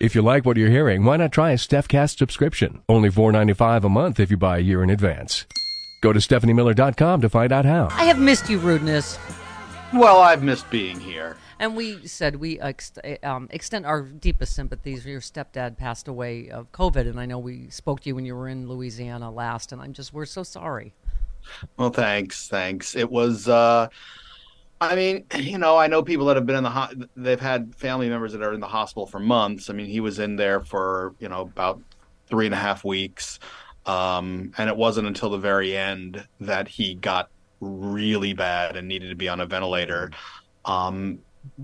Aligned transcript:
If 0.00 0.14
you 0.14 0.22
like 0.22 0.46
what 0.46 0.56
you're 0.56 0.70
hearing, 0.70 1.04
why 1.04 1.18
not 1.18 1.30
try 1.30 1.50
a 1.50 1.56
StephCast 1.56 2.16
subscription? 2.16 2.80
Only 2.88 3.10
$4.95 3.10 3.84
a 3.84 3.88
month 3.90 4.18
if 4.18 4.30
you 4.30 4.38
buy 4.38 4.56
a 4.56 4.60
year 4.62 4.82
in 4.82 4.88
advance. 4.88 5.44
Go 6.00 6.14
to 6.14 6.18
StephanieMiller.com 6.18 7.20
to 7.20 7.28
find 7.28 7.52
out 7.52 7.66
how. 7.66 7.88
I 7.90 8.04
have 8.04 8.18
missed 8.18 8.48
you, 8.48 8.58
rudeness. 8.58 9.18
Well, 9.92 10.20
I've 10.22 10.42
missed 10.42 10.70
being 10.70 10.98
here. 10.98 11.36
And 11.58 11.76
we 11.76 12.06
said 12.06 12.36
we 12.36 12.58
ex- 12.58 12.92
um, 13.22 13.48
extend 13.50 13.84
our 13.84 14.00
deepest 14.00 14.54
sympathies. 14.54 15.04
Your 15.04 15.20
stepdad 15.20 15.76
passed 15.76 16.08
away 16.08 16.48
of 16.48 16.72
COVID, 16.72 17.06
and 17.06 17.20
I 17.20 17.26
know 17.26 17.38
we 17.38 17.68
spoke 17.68 18.00
to 18.00 18.08
you 18.08 18.14
when 18.14 18.24
you 18.24 18.34
were 18.34 18.48
in 18.48 18.66
Louisiana 18.66 19.30
last, 19.30 19.70
and 19.70 19.82
I'm 19.82 19.92
just 19.92 20.14
we're 20.14 20.24
so 20.24 20.42
sorry. 20.42 20.94
Well, 21.76 21.90
thanks, 21.90 22.48
thanks. 22.48 22.96
It 22.96 23.10
was. 23.10 23.48
uh 23.48 23.88
I 24.80 24.96
mean, 24.96 25.26
you 25.36 25.58
know, 25.58 25.76
I 25.76 25.86
know 25.86 26.02
people 26.02 26.26
that 26.26 26.36
have 26.36 26.46
been 26.46 26.56
in 26.56 26.64
the 26.64 26.70
ho- 26.70 27.06
they've 27.16 27.40
had 27.40 27.74
family 27.74 28.08
members 28.08 28.32
that 28.32 28.42
are 28.42 28.54
in 28.54 28.60
the 28.60 28.66
hospital 28.66 29.06
for 29.06 29.18
months. 29.20 29.70
I 29.70 29.72
mean, 29.72 29.86
he 29.86 30.00
was 30.00 30.18
in 30.18 30.36
there 30.36 30.60
for 30.60 31.14
you 31.18 31.28
know 31.28 31.42
about 31.42 31.80
three 32.26 32.46
and 32.46 32.54
a 32.54 32.58
half 32.58 32.84
weeks, 32.84 33.38
um, 33.86 34.52
and 34.56 34.68
it 34.68 34.76
wasn't 34.76 35.06
until 35.06 35.30
the 35.30 35.38
very 35.38 35.76
end 35.76 36.26
that 36.40 36.68
he 36.68 36.94
got 36.94 37.30
really 37.60 38.32
bad 38.32 38.76
and 38.76 38.88
needed 38.88 39.10
to 39.10 39.16
be 39.16 39.28
on 39.28 39.40
a 39.40 39.46
ventilator. 39.46 40.10
Um, 40.64 41.18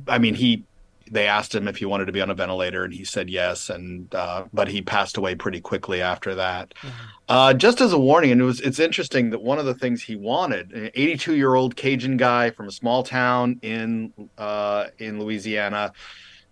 I 0.08 0.18
mean, 0.18 0.34
he 0.34 0.64
they 1.10 1.26
asked 1.26 1.54
him 1.54 1.68
if 1.68 1.76
he 1.76 1.84
wanted 1.84 2.06
to 2.06 2.12
be 2.12 2.20
on 2.20 2.30
a 2.30 2.34
ventilator, 2.34 2.84
and 2.84 2.92
he 2.92 3.04
said 3.04 3.30
yes. 3.30 3.70
And 3.70 4.14
uh, 4.14 4.44
but 4.52 4.68
he 4.68 4.82
passed 4.82 5.16
away 5.16 5.34
pretty 5.34 5.60
quickly 5.60 6.02
after 6.02 6.34
that. 6.34 6.74
Mm-hmm. 6.82 7.06
Uh, 7.28 7.54
just 7.54 7.80
as 7.80 7.92
a 7.92 7.98
warning, 7.98 8.32
and 8.32 8.40
it 8.40 8.44
was 8.44 8.60
it's 8.60 8.78
interesting 8.78 9.30
that 9.30 9.42
one 9.42 9.58
of 9.58 9.66
the 9.66 9.74
things 9.74 10.02
he 10.02 10.16
wanted, 10.16 10.72
an 10.72 10.90
82 10.94 11.36
year 11.36 11.54
old 11.54 11.76
Cajun 11.76 12.16
guy 12.16 12.50
from 12.50 12.68
a 12.68 12.72
small 12.72 13.02
town 13.02 13.58
in 13.62 14.12
uh, 14.38 14.86
in 14.98 15.20
Louisiana, 15.20 15.92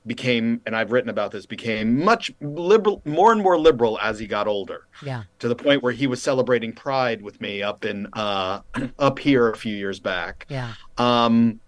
became, 0.07 0.61
and 0.67 0.77
I've 0.77 0.93
written 0.93 1.11
about 1.11 1.31
this, 1.31 1.47
became 1.47 2.05
much 2.05 2.31
liberal, 2.41 3.01
more 3.05 3.33
and 3.33 3.43
more 3.43 3.59
liberal 3.59 3.99
as 4.01 4.19
he 4.19 4.27
got 4.27 4.47
older. 4.47 4.87
Yeah. 5.03 5.25
To 5.39 5.49
the 5.49 5.57
point 5.57 5.83
where 5.83 5.93
he 5.93 6.07
was 6.07 6.23
celebrating 6.23 6.73
Pride 6.73 7.23
with 7.23 7.41
me 7.41 7.63
up 7.63 7.85
in 7.85 8.07
uh, 8.13 8.61
up 8.99 9.19
here 9.19 9.49
a 9.49 9.57
few 9.57 9.75
years 9.75 10.01
back. 10.01 10.47
Yeah. 10.49 10.75
Um, 10.99 11.61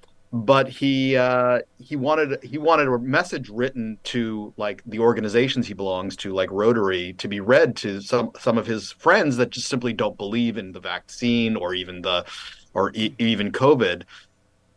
but 0.45 0.69
he 0.69 1.17
uh, 1.17 1.61
he 1.79 1.97
wanted 1.97 2.43
he 2.43 2.59
wanted 2.59 2.89
a 2.89 2.99
message 2.99 3.49
written 3.49 3.99
to 4.05 4.53
like 4.57 4.83
the 4.85 4.99
organizations 4.99 5.67
he 5.67 5.75
belongs 5.75 6.17
to, 6.17 6.35
like 6.35 6.51
Rotary, 6.51 7.15
to 7.15 7.29
be 7.29 7.41
read 7.41 7.77
to 7.77 8.01
some 8.01 8.33
some 8.39 8.59
of 8.59 8.67
his 8.67 8.93
friends 8.93 9.37
that 9.39 9.51
just 9.51 9.69
simply 9.69 9.93
don't 9.93 10.17
believe 10.17 10.59
in 10.59 10.73
the 10.73 10.81
vaccine 10.81 11.57
or 11.57 11.75
even 11.75 12.03
the 12.03 12.25
or 12.75 12.93
e- 12.95 13.15
even 13.19 13.51
COVID. 13.51 14.03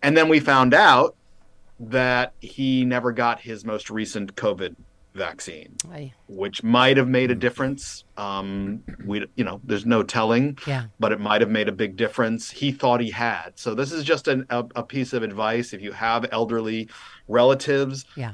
And 0.02 0.16
then 0.16 0.30
we 0.30 0.40
found 0.40 0.74
out 0.74 1.16
that 1.80 2.34
he 2.40 2.86
never 2.86 3.12
got 3.12 3.42
his 3.42 3.66
most 3.66 3.90
recent 3.90 4.36
COVID 4.36 4.76
vaccine, 5.16 5.76
Aye. 5.92 6.14
which 6.28 6.64
might 6.64 6.98
have 6.98 7.08
made 7.08 7.32
a 7.32 7.36
difference. 7.36 8.04
Um, 8.18 8.84
we, 9.06 9.26
you 9.36 9.44
know, 9.44 9.60
there's 9.64 9.86
no 9.86 10.04
telling, 10.04 10.58
Yeah. 10.68 10.86
but 11.00 11.12
it 11.12 11.20
might 11.20 11.42
have 11.42 11.50
made 11.50 11.68
a 11.68 11.72
big 11.72 11.96
difference. 11.98 12.52
He 12.52 12.72
thought 12.72 13.02
he 13.02 13.10
had. 13.12 13.52
So 13.56 13.74
this 13.74 13.92
is 13.92 14.04
just 14.04 14.28
an, 14.28 14.46
a, 14.50 14.66
a 14.76 14.84
piece 14.84 15.14
of 15.14 15.24
advice. 15.24 15.74
If 15.74 15.82
you 15.82 15.92
have 15.94 16.26
elderly 16.32 16.90
relatives, 17.28 18.06
Yeah. 18.16 18.34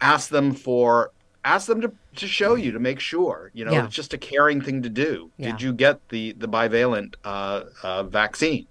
ask 0.00 0.30
them 0.30 0.52
for, 0.52 1.12
ask 1.44 1.66
them 1.66 1.80
to, 1.82 1.92
to 2.16 2.26
show 2.26 2.54
you 2.54 2.72
to 2.72 2.78
make 2.80 2.98
sure. 3.00 3.50
You 3.54 3.64
know, 3.66 3.72
Yeah. 3.72 3.84
it's 3.84 3.94
just 3.94 4.14
a 4.14 4.18
caring 4.18 4.60
thing 4.60 4.82
to 4.82 4.88
do. 4.90 5.30
Yeah. 5.36 5.52
Did 5.52 5.62
you 5.62 5.72
get 5.72 6.08
the 6.08 6.32
the 6.32 6.48
bivalent 6.48 7.14
uh, 7.24 7.64
uh, 7.82 8.02
vaccine? 8.04 8.66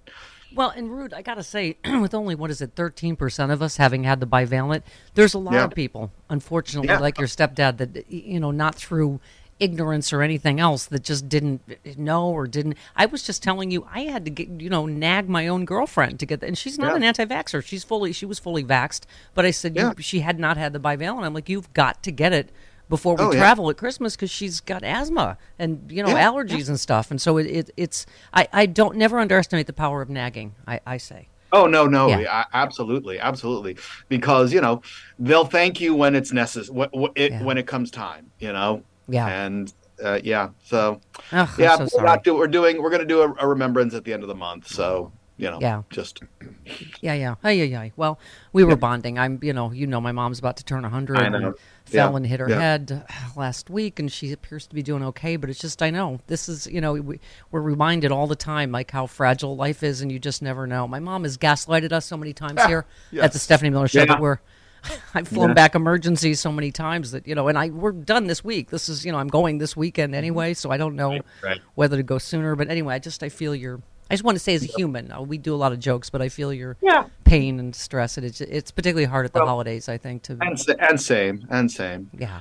Well, 0.56 0.70
and 0.70 0.90
Rude, 0.90 1.14
I 1.14 1.22
got 1.22 1.36
to 1.36 1.44
say, 1.44 1.78
with 1.86 2.14
only, 2.14 2.34
what 2.34 2.50
is 2.50 2.62
it, 2.62 2.76
13% 2.76 3.52
of 3.52 3.62
us 3.62 3.78
having 3.78 4.04
had 4.06 4.20
the 4.20 4.28
bivalent, 4.28 4.84
there's 5.14 5.34
a 5.34 5.38
lot 5.40 5.54
Yeah. 5.54 5.66
of 5.66 5.72
people, 5.76 6.12
unfortunately, 6.30 6.88
Yeah. 6.90 7.00
like 7.00 7.18
your 7.20 7.28
stepdad, 7.28 7.78
that, 7.78 8.10
you 8.12 8.40
know, 8.40 8.52
not 8.52 8.76
through 8.76 9.20
ignorance 9.60 10.12
or 10.12 10.22
anything 10.22 10.60
else, 10.60 10.86
that 10.86 11.02
just 11.04 11.30
didn't 11.30 11.62
eh, 11.86 11.94
know 11.98 12.28
or 12.30 12.46
didn't. 12.48 12.76
I 12.96 13.06
was 13.06 13.24
just 13.24 13.42
telling 13.44 13.72
you, 13.72 13.88
I 13.94 14.02
had 14.02 14.26
to 14.26 14.32
get, 14.32 14.50
you 14.50 14.70
know, 14.70 14.86
nag 14.86 15.30
my 15.30 15.48
own 15.48 15.64
girlfriend 15.66 16.20
to 16.20 16.26
get 16.26 16.40
that. 16.42 16.48
And 16.48 16.58
she's 16.58 16.78
not 16.78 16.92
Yeah. 16.92 16.96
an 16.98 17.04
anti 17.04 17.26
vaxxer. 17.26 17.64
She's 17.64 17.84
fully, 17.84 18.12
she 18.12 18.26
was 18.26 18.38
fully 18.40 18.64
vaxxed. 18.64 19.02
But 19.34 19.46
I 19.46 19.52
said, 19.52 19.76
Yeah. 19.76 19.94
you, 19.98 20.04
she 20.04 20.20
had 20.22 20.40
not 20.40 20.58
had 20.58 20.74
the 20.74 20.80
bivalent. 20.80 21.24
I'm 21.24 21.34
like, 21.34 21.48
you've 21.50 21.72
got 21.74 22.04
to 22.04 22.12
get 22.12 22.34
it 22.34 22.50
before 22.90 23.16
we 23.16 23.24
Oh, 23.24 23.32
yeah. 23.32 23.40
travel 23.40 23.70
at 23.70 23.78
Christmas 23.78 24.16
because 24.16 24.30
she's 24.32 24.60
got 24.62 24.84
asthma 24.84 25.38
and 25.58 25.92
you 25.92 26.04
know 26.04 26.10
Yeah, 26.10 26.30
allergies 26.30 26.68
and 26.70 26.80
stuff, 26.80 27.12
and 27.12 27.20
so 27.22 27.38
it, 27.38 27.46
it 27.48 27.70
it's 27.78 28.06
I, 28.34 28.48
I 28.54 28.66
don't 28.66 28.96
never 28.98 29.20
underestimate 29.20 29.68
the 29.68 29.74
power 29.74 30.02
of 30.02 30.10
nagging. 30.10 30.56
I, 30.68 30.80
I 30.86 30.98
say. 30.98 31.28
Oh 31.52 31.68
no, 31.68 31.86
no, 31.88 32.08
Yeah. 32.10 32.44
a- 32.44 32.56
absolutely, 32.58 33.20
absolutely, 33.20 33.78
because 34.10 34.52
you 34.54 34.62
know 34.62 34.82
they'll 35.20 35.46
thank 35.46 35.80
you 35.80 35.96
when 35.96 36.16
it's 36.16 36.32
necessary, 36.34 36.76
when, 36.92 37.12
it, 37.16 37.32
Yeah. 37.32 37.44
when 37.44 37.58
it 37.58 37.66
comes 37.68 37.92
time, 37.92 38.32
you 38.40 38.52
know. 38.52 38.84
Yeah. 39.08 39.28
And 39.28 39.74
uh, 40.04 40.20
yeah, 40.24 40.50
so 40.64 41.00
Ugh, 41.32 41.50
yeah, 41.58 41.78
so 41.78 41.88
we're, 41.98 42.04
not 42.04 42.24
do, 42.24 42.36
we're 42.36 42.48
doing 42.48 42.82
we're 42.82 42.90
gonna 42.90 43.06
do 43.06 43.22
a, 43.22 43.34
a 43.40 43.48
remembrance 43.48 43.94
at 43.94 44.04
the 44.04 44.12
end 44.14 44.24
of 44.24 44.28
the 44.30 44.36
month, 44.36 44.68
so 44.68 45.12
you 45.38 45.50
know, 45.50 45.60
Yeah. 45.62 45.84
just 45.90 46.22
Yeah, 47.02 47.14
yeah. 47.14 47.36
Ay, 47.44 47.62
ay. 47.76 47.92
Well, 47.96 48.18
we 48.54 48.64
were 48.64 48.76
bonding. 48.78 49.20
I'm, 49.20 49.38
you 49.42 49.52
know, 49.54 49.72
you 49.72 49.86
know, 49.86 50.00
my 50.00 50.12
mom's 50.14 50.40
about 50.40 50.56
to 50.58 50.64
turn 50.66 50.80
a 50.80 50.88
100 50.90 51.18
I 51.18 51.30
know. 51.30 51.54
Fell 51.86 52.12
Yeah, 52.12 52.16
and 52.18 52.26
hit 52.26 52.40
her 52.40 52.50
yeah. 52.50 52.60
head 52.60 53.04
uh, 53.10 53.14
last 53.36 53.70
week, 53.70 54.00
and 54.00 54.12
she 54.12 54.32
appears 54.32 54.68
to 54.68 54.76
be 54.76 54.82
doing 54.84 55.04
okay. 55.04 55.36
But 55.36 55.50
it's 55.50 55.60
just, 55.60 55.82
I 55.82 55.90
know 55.90 56.20
this 56.28 56.50
is, 56.50 56.68
you 56.68 56.82
know, 56.82 56.94
we, 56.94 57.20
we're 57.52 57.62
reminded 57.62 58.12
all 58.12 58.28
the 58.28 58.36
time 58.36 58.72
like 58.72 58.92
how 58.92 59.08
fragile 59.08 59.56
life 59.56 59.84
is, 59.84 60.02
and 60.02 60.12
you 60.12 60.20
just 60.20 60.42
never 60.42 60.66
know. 60.68 60.88
My 60.88 61.00
mom 61.00 61.24
has 61.24 61.38
gaslighted 61.38 61.92
us 61.92 62.06
so 62.06 62.18
many 62.18 62.34
times 62.34 62.64
here 62.66 62.86
at 63.22 63.34
the. 63.34 63.40
Stephanie 63.40 63.70
Miller 63.70 63.88
Show 63.88 64.00
Yeah. 64.00 64.06
that 64.06 64.20
we're. 64.22 64.40
I've 65.16 65.28
flown 65.28 65.56
back 65.56 65.74
emergencies 65.74 66.40
so 66.40 66.52
many 66.52 66.72
times 66.72 67.10
that 67.12 67.28
you 67.28 67.34
know, 67.34 67.48
and 67.48 67.58
I 67.58 67.70
we're 67.70 67.92
done 67.92 68.28
this 68.28 68.44
week. 68.44 68.70
This 68.70 68.88
is 68.88 69.04
you 69.04 69.12
know, 69.12 69.18
I'm 69.18 69.30
going 69.30 69.58
this 69.58 69.76
weekend 69.76 70.14
anyway, 70.14 70.54
so 70.54 70.70
I 70.70 70.78
don't 70.78 70.96
know 70.96 71.10
Mm-hmm. 71.12 71.46
right. 71.46 71.62
whether 71.74 71.98
to 71.98 72.04
go 72.04 72.18
sooner. 72.20 72.56
But 72.56 72.70
anyway, 72.70 72.94
I 72.96 73.00
just 73.00 73.24
I 73.24 73.30
feel 73.30 73.56
your. 73.56 73.82
I 74.12 74.14
just 74.14 74.24
want 74.24 74.36
to 74.36 74.40
say, 74.44 74.54
as 74.54 74.62
a 74.62 74.68
human, 74.68 75.12
uh, 75.12 75.22
we 75.22 75.40
do 75.40 75.56
a 75.56 75.58
lot 75.58 75.72
of 75.72 75.80
jokes, 75.80 76.12
but 76.12 76.22
I 76.22 76.30
feel 76.30 76.54
your 76.54 76.78
Yeah. 76.82 77.06
Pain 77.26 77.60
and 77.60 77.76
stress, 77.76 78.16
and 78.18 78.26
it's 78.26 78.40
it's 78.40 78.72
particularly 78.72 79.06
hard 79.06 79.26
at 79.26 79.34
the 79.34 79.46
holidays. 79.46 79.90
I 79.90 79.98
think 79.98 80.22
to 80.24 80.38
and 80.42 80.58
and 80.80 81.02
same 81.02 81.46
and 81.50 81.70
same. 81.70 82.10
yeah. 82.18 82.40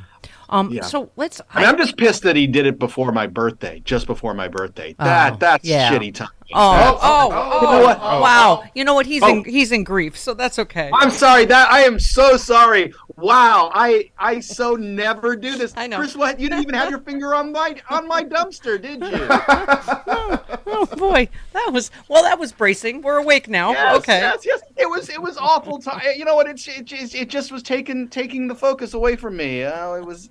Um. 0.50 0.70
Yeah. 0.70 0.82
So 0.82 1.10
let's. 1.16 1.40
I, 1.52 1.64
I'm 1.64 1.76
just 1.78 1.96
pissed 1.96 2.22
that 2.22 2.36
he 2.36 2.46
did 2.46 2.66
it 2.66 2.78
before 2.78 3.10
my 3.12 3.26
birthday, 3.26 3.80
just 3.84 4.06
before 4.06 4.34
my 4.34 4.46
birthday. 4.46 4.94
That 4.98 5.32
Oh, 5.32 5.36
that's 5.40 5.64
yeah. 5.64 5.90
shitty 5.90 6.14
time. 6.14 6.28
Oh, 6.52 6.72
That's- 6.76 7.00
oh, 7.02 7.30
oh, 7.32 7.60
You 7.72 7.78
know 7.78 7.84
what? 7.86 7.98
wow! 8.00 8.64
You 8.74 8.84
know 8.84 8.94
what? 8.94 9.06
He's 9.06 9.22
Oh. 9.22 9.28
in 9.28 9.44
he's 9.44 9.72
in 9.72 9.82
grief, 9.84 10.16
so 10.18 10.34
that's 10.34 10.58
okay. 10.58 10.90
I'm 10.94 11.10
sorry. 11.10 11.46
That 11.46 11.70
I 11.72 11.80
am 11.80 11.98
so 11.98 12.36
sorry. 12.36 12.92
Wow, 13.16 13.70
I 13.74 14.10
I 14.18 14.40
so 14.40 14.74
never 14.76 15.34
do 15.34 15.56
this. 15.56 15.72
I 15.76 15.86
know. 15.86 15.96
Chris, 15.98 16.14
what? 16.14 16.38
You 16.38 16.48
didn't 16.50 16.62
even 16.64 16.74
have 16.74 16.90
your 16.90 17.00
finger 17.00 17.34
on 17.34 17.50
my 17.50 17.76
on 17.88 18.06
my 18.06 18.22
dumpster, 18.22 18.80
did 18.80 19.02
you? 19.02 19.28
Oh 20.66 20.86
boy, 20.96 21.28
that 21.52 21.70
was 21.72 21.90
well. 22.08 22.22
That 22.22 22.38
was 22.38 22.52
bracing. 22.52 23.02
We're 23.02 23.18
awake 23.18 23.48
now. 23.48 23.72
Yes, 23.72 23.96
okay. 23.98 24.18
yes, 24.18 24.44
yes. 24.44 24.60
It 24.84 24.90
was 24.90 25.08
it 25.08 25.22
was 25.22 25.38
awful. 25.38 25.78
Time. 25.78 26.02
You 26.14 26.26
know 26.26 26.34
what? 26.34 26.46
It, 26.46 26.68
it 26.68 26.84
just 26.84 27.14
it 27.14 27.30
just 27.30 27.50
was 27.50 27.62
taking 27.62 28.06
taking 28.06 28.48
the 28.48 28.54
focus 28.54 28.92
away 28.92 29.16
from 29.16 29.34
me. 29.34 29.62
Uh, 29.64 29.94
it 29.94 30.04
was. 30.04 30.28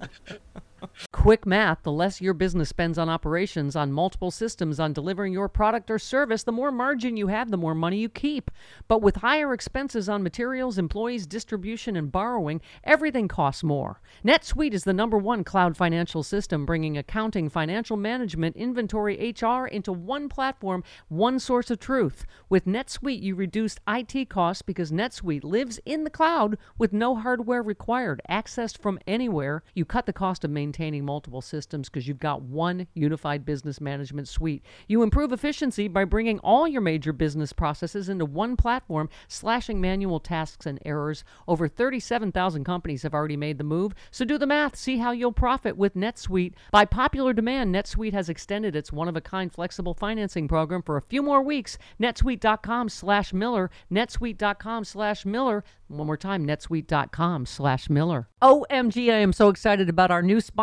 Quick 1.12 1.46
math 1.46 1.84
the 1.84 1.92
less 1.92 2.22
your 2.22 2.34
business 2.34 2.70
spends 2.70 2.98
on 2.98 3.08
operations, 3.08 3.76
on 3.76 3.92
multiple 3.92 4.32
systems, 4.32 4.80
on 4.80 4.92
delivering 4.94 5.32
your 5.32 5.48
product 5.48 5.90
or 5.90 5.98
service, 5.98 6.44
the 6.44 6.52
more 6.52 6.72
margin 6.72 7.16
you 7.16 7.28
have, 7.28 7.50
the 7.50 7.58
more 7.58 7.74
money 7.74 7.98
you 7.98 8.10
keep. 8.10 8.52
But 8.88 9.02
with 9.02 9.18
higher 9.18 9.54
expenses 9.54 10.10
on 10.10 10.24
materials, 10.24 10.78
employees, 10.78 11.26
distribution, 11.26 11.96
and 11.96 12.12
borrowing, 12.12 12.62
everything 12.84 13.28
costs 13.28 13.64
more. 13.64 14.02
NetSuite 14.26 14.74
is 14.74 14.84
the 14.84 14.94
number 14.94 15.18
one 15.18 15.44
cloud 15.44 15.78
financial 15.78 16.24
system, 16.24 16.66
bringing 16.66 16.98
accounting, 16.98 17.50
financial 17.50 17.96
management, 17.96 18.58
inventory, 18.58 19.34
HR 19.42 19.66
into 19.66 19.94
one 19.94 20.28
platform, 20.28 20.84
one 21.08 21.40
source 21.40 21.72
of 21.72 21.80
truth. 21.80 22.26
With 22.50 22.66
NetSuite, 22.66 23.22
you 23.22 23.36
reduce 23.36 23.78
IT 23.88 24.30
costs 24.30 24.62
because 24.62 24.92
NetSuite 24.92 25.44
lives 25.44 25.80
in 25.86 26.04
the 26.04 26.10
cloud 26.10 26.58
with 26.78 26.92
no 26.92 27.16
hardware 27.16 27.64
required, 27.64 28.22
accessed 28.30 28.78
from 28.78 29.00
anywhere. 29.08 29.64
You 29.74 29.86
cut 29.86 30.06
the 30.06 30.14
cost 30.14 30.44
of 30.44 30.52
maintaining 30.52 30.73
multiple 31.02 31.42
systems 31.42 31.90
because 31.90 32.08
you've 32.08 32.20
got 32.20 32.42
one 32.42 32.88
unified 32.94 33.46
business 33.46 33.80
management 33.80 34.28
suite. 34.28 34.64
You 34.88 35.04
improve 35.04 35.32
efficiency 35.32 35.88
by 35.88 36.06
bringing 36.06 36.40
all 36.40 36.68
your 36.68 36.82
major 36.82 37.14
business 37.14 37.54
processes 37.54 38.10
into 38.10 38.26
one 38.26 38.56
platform, 38.56 39.10
slashing 39.28 39.80
manual 39.80 40.20
tasks 40.20 40.66
and 40.66 40.80
errors. 40.86 41.24
Over 41.48 41.68
37,000 41.68 42.64
companies 42.64 43.04
have 43.04 43.14
already 43.14 43.38
made 43.38 43.58
the 43.58 43.64
move, 43.64 43.94
so 44.12 44.26
do 44.26 44.38
the 44.38 44.48
math. 44.48 44.76
See 44.76 44.98
how 44.98 45.12
you'll 45.12 45.32
profit 45.32 45.78
with 45.78 45.96
NetSuite. 45.96 46.54
By 46.72 46.86
popular 46.86 47.34
demand, 47.34 47.74
NetSuite 47.74 48.14
has 48.14 48.30
extended 48.30 48.76
its 48.76 48.92
one-of-a-kind 48.92 49.54
flexible 49.54 49.94
financing 49.94 50.48
program 50.48 50.82
for 50.82 50.98
a 50.98 51.02
few 51.02 51.22
more 51.22 51.42
weeks. 51.42 51.78
netsuite.com 52.00 52.90
slash 52.90 53.34
Miller, 53.34 53.70
netsuite.com 53.92 54.84
slash 54.84 55.26
Miller. 55.26 55.64
One 55.88 56.08
more 56.08 56.18
time, 56.18 56.48
netsuite.com 56.48 57.46
slash 57.46 57.90
Miller. 57.90 58.28
OMG, 58.42 59.14
I 59.14 59.18
am 59.18 59.32
so 59.32 59.50
excited 59.50 59.90
about 59.90 60.12
our 60.12 60.22
new 60.24 60.42
sponsor, 60.42 60.63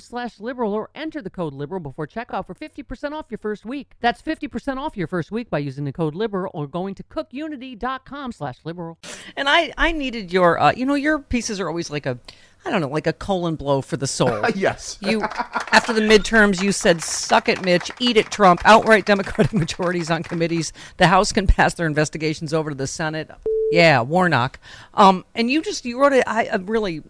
slash 0.00 0.40
liberal 0.40 0.72
or 0.72 0.90
enter 0.94 1.22
the 1.22 1.30
code 1.30 1.52
liberal 1.52 1.80
before 1.80 2.06
checkout 2.06 2.46
for 2.46 2.54
50% 2.54 3.12
off 3.12 3.26
your 3.30 3.38
first 3.38 3.64
week. 3.64 3.92
That's 4.00 4.22
50% 4.22 4.78
off 4.78 4.96
your 4.96 5.06
first 5.06 5.30
week 5.30 5.50
by 5.50 5.58
using 5.58 5.84
the 5.84 5.92
code 5.92 6.14
liberal 6.14 6.50
or 6.54 6.66
going 6.66 6.94
to 6.96 7.02
cookunity.com 7.02 8.32
slash 8.32 8.58
liberal. 8.64 8.98
And 9.36 9.48
I, 9.48 9.72
I 9.76 9.92
needed 9.92 10.32
your, 10.32 10.58
uh, 10.58 10.72
you 10.72 10.86
know, 10.86 10.94
your 10.94 11.18
pieces 11.18 11.60
are 11.60 11.68
always 11.68 11.90
like 11.90 12.06
a, 12.06 12.18
I 12.66 12.70
don't 12.70 12.80
know, 12.80 12.88
like 12.88 13.06
a 13.06 13.12
colon 13.12 13.54
blow 13.54 13.80
for 13.80 13.96
the 13.96 14.08
soul. 14.08 14.44
yes. 14.54 14.98
You, 15.00 15.22
after 15.22 15.92
the 15.92 16.00
midterms, 16.00 16.60
you 16.60 16.72
said, 16.72 17.00
"Suck 17.00 17.48
it, 17.48 17.64
Mitch. 17.64 17.92
Eat 18.00 18.16
it, 18.16 18.30
Trump." 18.32 18.60
Outright 18.64 19.06
Democratic 19.06 19.52
majorities 19.54 20.10
on 20.10 20.24
committees. 20.24 20.72
The 20.96 21.06
House 21.06 21.32
can 21.32 21.46
pass 21.46 21.74
their 21.74 21.86
investigations 21.86 22.52
over 22.52 22.70
to 22.70 22.76
the 22.76 22.88
Senate. 22.88 23.30
Yeah, 23.70 24.00
Warnock. 24.00 24.58
Um, 24.94 25.24
and 25.34 25.48
you 25.48 25.62
just 25.62 25.84
you 25.84 26.00
wrote 26.00 26.12
it. 26.12 26.24
I, 26.26 26.46
I 26.46 26.56
really. 26.56 27.02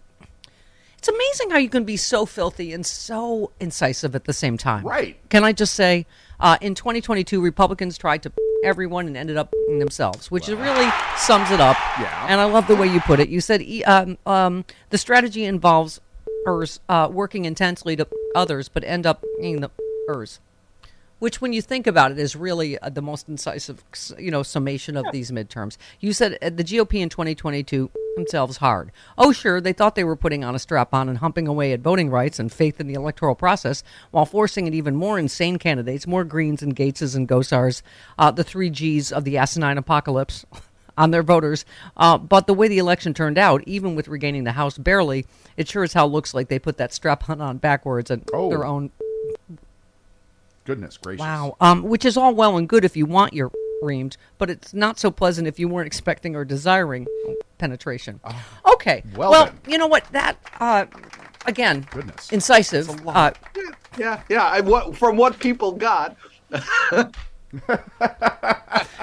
It's 0.97 1.07
amazing 1.07 1.51
how 1.51 1.57
you 1.57 1.69
can 1.69 1.83
be 1.83 1.95
so 1.97 2.25
filthy 2.25 2.73
and 2.73 2.85
so 2.85 3.51
incisive 3.59 4.15
at 4.15 4.25
the 4.25 4.33
same 4.33 4.57
time. 4.57 4.83
Right. 4.83 5.17
Can 5.29 5.43
I 5.43 5.53
just 5.53 5.73
say, 5.73 6.07
uh, 6.39 6.57
in 6.59 6.73
2022, 6.73 7.39
Republicans 7.39 7.97
tried 7.97 8.23
to 8.23 8.31
everyone 8.63 9.07
and 9.07 9.15
ended 9.15 9.37
up 9.37 9.53
themselves, 9.67 10.31
which 10.31 10.47
really 10.47 10.89
sums 11.17 11.51
it 11.51 11.59
up. 11.59 11.77
Yeah. 11.99 12.25
And 12.27 12.41
I 12.41 12.45
love 12.45 12.67
the 12.67 12.75
way 12.75 12.87
you 12.87 12.99
put 13.01 13.19
it. 13.19 13.29
You 13.29 13.41
said 13.41 13.63
um, 13.85 14.17
um, 14.25 14.65
the 14.89 14.97
strategy 14.97 15.45
involves 15.45 16.01
ers, 16.47 16.79
uh, 16.89 17.09
working 17.11 17.45
intensely 17.45 17.95
to 17.95 18.07
others, 18.35 18.67
but 18.67 18.83
end 18.83 19.05
up 19.05 19.23
being 19.39 19.61
the 19.61 19.69
ers. 20.09 20.39
Which, 21.19 21.41
when 21.41 21.51
you 21.51 21.63
think 21.63 21.87
about 21.87 22.11
it, 22.11 22.19
is 22.19 22.35
really 22.35 22.77
uh, 22.77 22.89
the 22.89 23.01
most 23.01 23.27
incisive, 23.27 23.83
you 24.19 24.29
know, 24.29 24.43
summation 24.43 24.95
of 24.95 25.05
these 25.11 25.31
midterms. 25.31 25.75
You 25.99 26.13
said 26.13 26.37
uh, 26.43 26.51
the 26.51 26.63
GOP 26.63 27.01
in 27.01 27.09
2022 27.09 27.89
themselves 28.17 28.57
hard. 28.57 28.91
Oh, 29.17 29.31
sure, 29.31 29.61
they 29.61 29.71
thought 29.71 29.95
they 29.95 30.03
were 30.03 30.15
putting 30.17 30.43
on 30.43 30.55
a 30.55 30.59
strap 30.59 30.93
on 30.93 31.07
and 31.07 31.19
humping 31.19 31.47
away 31.47 31.71
at 31.71 31.79
voting 31.79 32.09
rights 32.09 32.39
and 32.39 32.51
faith 32.51 32.81
in 32.81 32.87
the 32.87 32.93
electoral 32.95 33.35
process, 33.35 33.83
while 34.11 34.25
forcing 34.25 34.67
in 34.67 34.73
even 34.73 34.95
more 34.95 35.17
insane 35.17 35.57
candidates, 35.57 36.05
more 36.05 36.25
Greenes 36.25 36.61
and 36.61 36.75
Gaetzes 36.75 37.15
and 37.15 37.27
Gosars, 37.29 37.81
uh, 38.19 38.31
the 38.31 38.43
three 38.43 38.69
Gs 38.69 39.11
of 39.13 39.23
the 39.23 39.37
asinine 39.37 39.77
apocalypse. 39.77 40.45
On 40.99 41.11
their 41.11 41.21
voters, 41.21 41.63
uh, 41.95 42.17
but 42.17 42.47
the 42.47 42.55
way 42.55 42.67
the 42.67 42.79
election 42.79 43.13
turned 43.13 43.37
out, 43.37 43.61
even 43.67 43.93
with 43.93 44.07
regaining 44.07 44.45
the 44.45 44.53
House 44.53 44.79
barely, 44.79 45.27
it 45.55 45.67
sure 45.67 45.83
as 45.83 45.93
hell 45.93 46.11
looks 46.11 46.33
like 46.33 46.47
they 46.47 46.57
put 46.57 46.77
that 46.77 46.91
strap 46.91 47.29
on 47.29 47.39
on 47.39 47.57
backwards 47.59 48.09
and 48.09 48.27
Oh. 48.33 48.49
their 48.49 48.65
own 48.65 48.89
Goodness 50.65 50.97
gracious. 50.97 51.19
Wow. 51.19 51.55
Um, 51.61 51.83
which 51.83 52.03
is 52.03 52.17
all 52.17 52.33
well 52.33 52.57
and 52.57 52.67
good 52.67 52.83
if 52.83 52.97
you 52.97 53.05
want 53.05 53.33
your 53.33 53.51
reamed, 53.81 54.17
but 54.37 54.49
it's 54.49 54.73
not 54.73 54.99
so 54.99 55.11
pleasant 55.11 55.47
if 55.47 55.59
you 55.59 55.67
weren't 55.67 55.87
expecting 55.87 56.35
or 56.35 56.43
desiring 56.45 57.07
penetration. 57.57 58.19
okay. 58.73 59.03
Ah. 59.05 59.17
well 59.17 59.45
then. 59.45 59.59
you 59.67 59.77
know 59.77 59.87
what? 59.87 60.05
That 60.11 60.37
uh, 60.59 60.85
again, 61.45 61.87
Goodness. 61.91 62.31
incisive. 62.31 62.87
That's 62.87 63.01
a 63.01 63.03
lot. 63.05 63.37
Uh, 63.55 63.61
Yeah, 63.97 64.21
yeah. 64.29 64.43
I, 64.45 64.61
what, 64.61 64.95
from 64.95 65.17
what 65.17 65.39
people 65.39 65.71
got. 65.73 66.15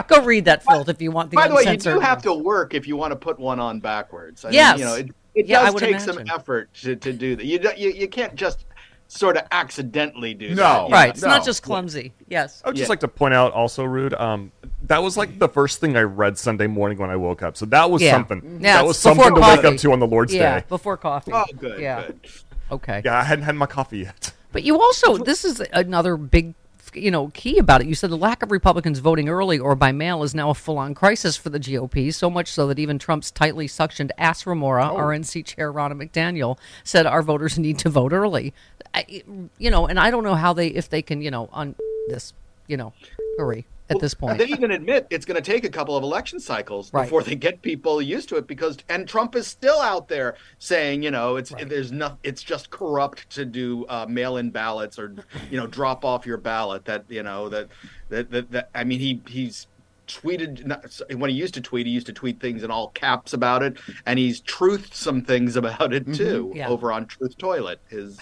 go 0.09 0.23
read 0.25 0.45
that, 0.47 0.63
Phil, 0.65 0.89
if 0.89 1.01
you 1.03 1.11
want 1.11 1.31
the 1.31 1.37
By 1.37 1.49
the 1.49 1.55
way, 1.55 1.63
you 1.63 1.69
uncensored. 1.71 1.95
do 1.95 2.01
have 2.01 2.23
to 2.23 2.35
work 2.35 2.75
if 2.75 2.87
you 2.87 2.97
want 2.97 3.13
to 3.13 3.17
put 3.17 3.39
one 3.39 3.59
on 3.61 3.81
backwards. 3.81 4.45
I 4.45 4.51
Yes. 4.51 4.79
Mean, 4.79 4.79
you 4.79 4.85
know, 4.85 4.95
it, 5.01 5.11
it 5.35 5.47
Yeah, 5.47 5.61
I 5.61 5.65
does 5.67 5.75
would 5.75 5.81
take 5.81 6.01
some 6.01 6.19
effort 6.33 6.73
to, 6.83 6.97
to 6.97 7.13
do 7.13 7.37
that. 7.37 7.45
You, 7.45 7.59
you 7.77 7.91
you 7.91 8.09
can't 8.09 8.35
just 8.35 8.67
sort 9.09 9.37
of 9.37 9.45
accidentally 9.53 10.35
do 10.35 10.51
No. 10.51 10.55
that. 10.55 10.89
you 10.89 10.93
right. 10.95 11.05
know. 11.07 11.11
It's 11.11 11.23
No. 11.23 11.29
not 11.29 11.45
just 11.45 11.63
clumsy. 11.63 12.13
Yes. 12.29 12.63
I 12.65 12.69
would 12.69 12.77
just 12.77 12.89
Yeah. 12.89 12.93
like 12.93 13.01
to 13.01 13.09
point 13.09 13.35
out 13.35 13.53
also, 13.53 13.85
Rude, 13.85 14.15
um, 14.15 14.51
that 14.89 15.03
was 15.03 15.17
like 15.17 15.39
the 15.39 15.49
first 15.49 15.81
thing 15.81 15.97
I 15.97 16.03
read 16.03 16.39
Sunday 16.39 16.67
morning 16.67 16.99
when 16.99 17.11
I 17.11 17.17
woke 17.17 17.43
up. 17.43 17.57
So 17.57 17.67
that 17.67 17.91
was 17.91 18.03
Yeah. 18.03 18.13
something. 18.13 18.41
Mm-hmm. 18.41 18.65
Yeah, 18.65 18.77
that 18.77 18.87
was 18.87 18.97
it's 18.97 19.05
before 19.05 19.25
something 19.25 19.35
to 19.35 19.41
wake 19.49 19.57
coffee. 19.63 19.75
up 19.75 19.77
to 19.79 19.93
on 19.93 19.99
the 20.01 20.07
Lord's 20.07 20.35
Yeah. 20.35 20.61
Day. 20.61 20.67
Before 20.69 20.97
coffee. 20.97 21.33
Oh, 21.35 21.45
good. 21.59 21.81
Yeah. 21.81 22.07
good. 22.07 22.21
Okay. 22.71 23.03
Yeah, 23.05 23.19
I 23.19 23.25
hadn't 23.25 23.45
had 23.45 23.57
my 23.57 23.67
coffee 23.67 23.99
yet. 23.99 24.33
But 24.53 24.63
you 24.63 24.81
also, 24.81 25.17
this 25.19 25.45
is 25.45 25.61
another 25.73 26.17
big, 26.17 26.55
you 26.95 27.11
know, 27.11 27.29
key 27.35 27.59
about 27.59 27.81
it. 27.81 27.87
You 27.89 27.95
said 27.95 28.11
the 28.11 28.17
lack 28.17 28.43
of 28.43 28.51
Republicans 28.51 29.01
voting 29.01 29.29
early 29.29 29.59
or 29.59 29.75
by 29.75 29.91
mail 29.93 30.23
is 30.23 30.35
now 30.35 30.51
a 30.51 30.55
full-on 30.55 30.95
crisis 30.95 31.37
for 31.37 31.51
the 31.51 31.59
GOP. 31.59 32.13
So 32.15 32.31
much 32.31 32.49
so 32.49 32.67
that 32.69 32.79
even 32.79 32.99
Trump's 32.99 33.31
tightly 33.31 33.67
suctioned 33.67 34.11
ass 34.17 34.47
remora, 34.47 34.91
oh. 34.93 34.97
RNC 34.97 35.45
chair 35.45 35.73
Ronna 35.73 35.93
McDaniel, 36.01 36.57
said 36.85 37.05
our 37.07 37.23
voters 37.23 37.59
need 37.59 37.79
to 37.81 37.89
vote 37.89 38.13
early. 38.13 38.55
I, 38.95 39.23
you 39.59 39.71
know, 39.71 39.87
and 39.87 39.99
I 39.99 40.11
don't 40.11 40.23
know 40.25 40.37
how 40.37 40.53
they, 40.53 40.69
if 40.69 40.89
they 40.89 41.03
can, 41.03 41.21
you 41.21 41.31
know, 41.33 41.49
on 41.53 41.75
this, 42.09 42.33
you 42.69 42.77
know, 42.77 42.93
hurry 43.39 43.67
at 43.95 44.01
this 44.01 44.15
point. 44.15 44.39
They 44.39 44.47
even 44.47 44.71
admit 44.71 45.07
it's 45.11 45.25
going 45.25 45.43
to 45.43 45.53
take 45.53 45.65
a 45.65 45.69
couple 45.71 45.97
of 45.97 46.03
election 46.03 46.41
cycles 46.41 46.93
Right. 46.93 47.05
before 47.05 47.23
they 47.23 47.35
get 47.35 47.63
people 47.63 48.01
used 48.03 48.29
to 48.31 48.37
it 48.37 48.47
because 48.47 48.77
and 48.89 49.09
Trump 49.09 49.35
is 49.37 49.47
still 49.47 49.81
out 49.81 50.09
there 50.09 50.37
saying 50.59 51.03
you 51.03 51.11
know 51.11 51.37
it's 51.37 51.53
there's 51.67 51.93
no 51.93 52.17
it's 52.23 52.43
just 52.43 52.71
corrupt 52.71 53.29
to 53.31 53.45
do 53.45 53.85
uh, 53.89 54.07
mail-in 54.09 54.51
ballots 54.51 54.99
or 54.99 55.15
you 55.51 55.59
know 55.59 55.67
drop 55.67 56.05
off 56.05 56.27
your 56.27 56.37
ballot 56.39 56.85
that 56.85 57.05
you 57.09 57.23
know 57.23 57.49
that 57.49 57.69
that 58.09 58.31
that, 58.31 58.51
that 58.53 58.71
I 58.75 58.85
mean 58.85 59.01
he 59.01 59.21
he's 59.29 59.67
tweeted 60.07 60.67
not- 60.67 60.85
when 61.17 61.31
he 61.31 61.37
used 61.37 61.55
to 61.55 61.61
tweet 61.63 61.87
he 61.87 61.93
used 61.93 62.07
to 62.07 62.13
tweet 62.13 62.39
things 62.39 62.63
in 62.63 62.71
all 62.71 62.89
caps 62.89 63.33
about 63.33 63.63
it 63.63 63.79
and 64.05 64.19
he's 64.19 64.43
truthed 64.43 64.93
some 64.93 65.23
things 65.23 65.57
about 65.63 65.93
it 65.95 66.05
too 66.15 66.49
Mm-hmm. 66.49 66.57
Yeah. 66.59 66.69
over 66.69 66.93
on 66.93 67.07
Truth 67.07 67.39
Toilet 67.39 67.81
his 67.89 68.19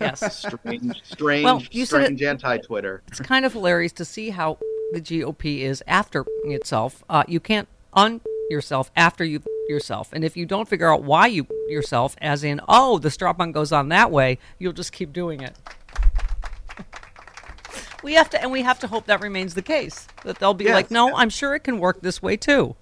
yes. 0.00 0.44
strange 0.44 1.00
strange 1.04 1.44
Well, 1.44 1.60
strange 1.84 2.20
anti-Twitter 2.22 3.02
it's 3.08 3.20
kind 3.20 3.44
of 3.44 3.52
hilarious 3.52 3.92
to 3.92 4.04
see 4.04 4.30
how 4.30 4.58
the 4.92 5.00
GOP 5.00 5.60
is 5.60 5.82
after 5.86 6.24
itself. 6.44 7.04
Uh, 7.08 7.24
you 7.28 7.40
can't 7.40 7.68
un 7.92 8.20
yourself 8.50 8.90
after 8.96 9.24
you 9.24 9.42
yourself. 9.68 10.12
And 10.12 10.24
if 10.24 10.36
you 10.36 10.46
don't 10.46 10.68
figure 10.68 10.92
out 10.92 11.04
why 11.04 11.28
you 11.28 11.46
yourself, 11.68 12.16
as 12.20 12.42
in, 12.42 12.60
oh, 12.68 12.98
the 12.98 13.10
strap 13.10 13.38
on 13.38 13.52
goes 13.52 13.70
on 13.70 13.88
that 13.90 14.10
way, 14.10 14.38
you'll 14.58 14.72
just 14.72 14.90
keep 14.92 15.12
doing 15.12 15.40
it. 15.40 15.56
we 18.02 18.14
have 18.14 18.28
to, 18.30 18.42
and 18.42 18.50
we 18.50 18.62
have 18.62 18.80
to 18.80 18.88
hope 18.88 19.06
that 19.06 19.20
remains 19.20 19.54
the 19.54 19.62
case. 19.62 20.08
That 20.24 20.38
they'll 20.40 20.54
be 20.54 20.64
Yes. 20.64 20.74
like, 20.74 20.90
no, 20.90 21.14
I'm 21.14 21.30
sure 21.30 21.54
it 21.54 21.60
can 21.60 21.78
work 21.78 22.00
this 22.00 22.20
way 22.20 22.36
too. 22.36 22.74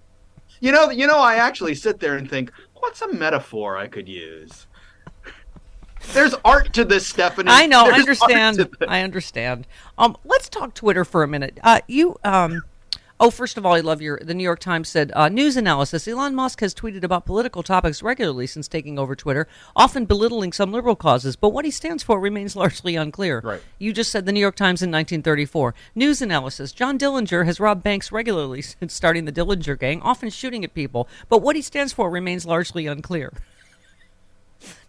You 0.60 0.72
know, 0.72 0.90
you 0.90 1.06
know, 1.06 1.18
I 1.18 1.34
actually 1.36 1.74
sit 1.74 2.00
there 2.00 2.16
and 2.16 2.28
think, 2.28 2.50
what's 2.74 3.02
a 3.02 3.12
metaphor 3.12 3.76
I 3.76 3.86
could 3.86 4.08
use? 4.08 4.66
There's 6.12 6.34
art 6.44 6.72
to 6.74 6.84
this, 6.84 7.06
Stephanie. 7.06 7.50
I 7.50 7.66
know. 7.66 7.84
I 7.84 8.00
There's 8.00 8.20
art 8.20 8.32
understand. 8.32 8.76
I 8.88 9.00
understand. 9.02 9.66
Um, 9.96 10.16
let's 10.24 10.48
talk 10.48 10.74
Twitter 10.74 11.04
for 11.04 11.22
a 11.22 11.28
minute. 11.28 11.58
Uh, 11.62 11.80
you. 11.86 12.16
Um, 12.24 12.62
oh, 13.20 13.30
first 13.30 13.56
of 13.56 13.66
all, 13.66 13.74
I 13.74 13.80
love 13.80 14.00
your. 14.00 14.18
The 14.22 14.34
New 14.34 14.42
York 14.42 14.58
Times 14.58 14.88
said 14.88 15.12
uh, 15.14 15.28
news 15.28 15.56
analysis. 15.56 16.08
Elon 16.08 16.34
Musk 16.34 16.60
has 16.60 16.74
tweeted 16.74 17.02
about 17.02 17.26
political 17.26 17.62
topics 17.62 18.02
regularly 18.02 18.46
since 18.46 18.68
taking 18.68 18.98
over 18.98 19.14
Twitter, 19.14 19.46
often 19.76 20.06
belittling 20.06 20.52
some 20.52 20.72
liberal 20.72 20.96
causes, 20.96 21.36
but 21.36 21.50
what 21.50 21.64
he 21.64 21.70
stands 21.70 22.02
for 22.02 22.18
remains 22.18 22.56
largely 22.56 22.96
unclear. 22.96 23.40
Right. 23.44 23.62
You 23.78 23.92
just 23.92 24.10
said 24.10 24.24
the 24.24 24.32
New 24.32 24.40
York 24.40 24.56
Times 24.56 24.82
in 24.82 24.90
1934. 24.90 25.74
News 25.94 26.22
analysis. 26.22 26.72
John 26.72 26.98
Dillinger 26.98 27.44
has 27.44 27.60
robbed 27.60 27.82
banks 27.82 28.10
regularly 28.10 28.62
since 28.62 28.94
starting 28.94 29.24
the 29.26 29.32
Dillinger 29.32 29.78
Gang, 29.78 30.00
often 30.02 30.30
shooting 30.30 30.64
at 30.64 30.74
people, 30.74 31.08
but 31.28 31.42
what 31.42 31.56
he 31.56 31.62
stands 31.62 31.92
for 31.92 32.10
remains 32.10 32.46
largely 32.46 32.86
unclear. 32.86 33.32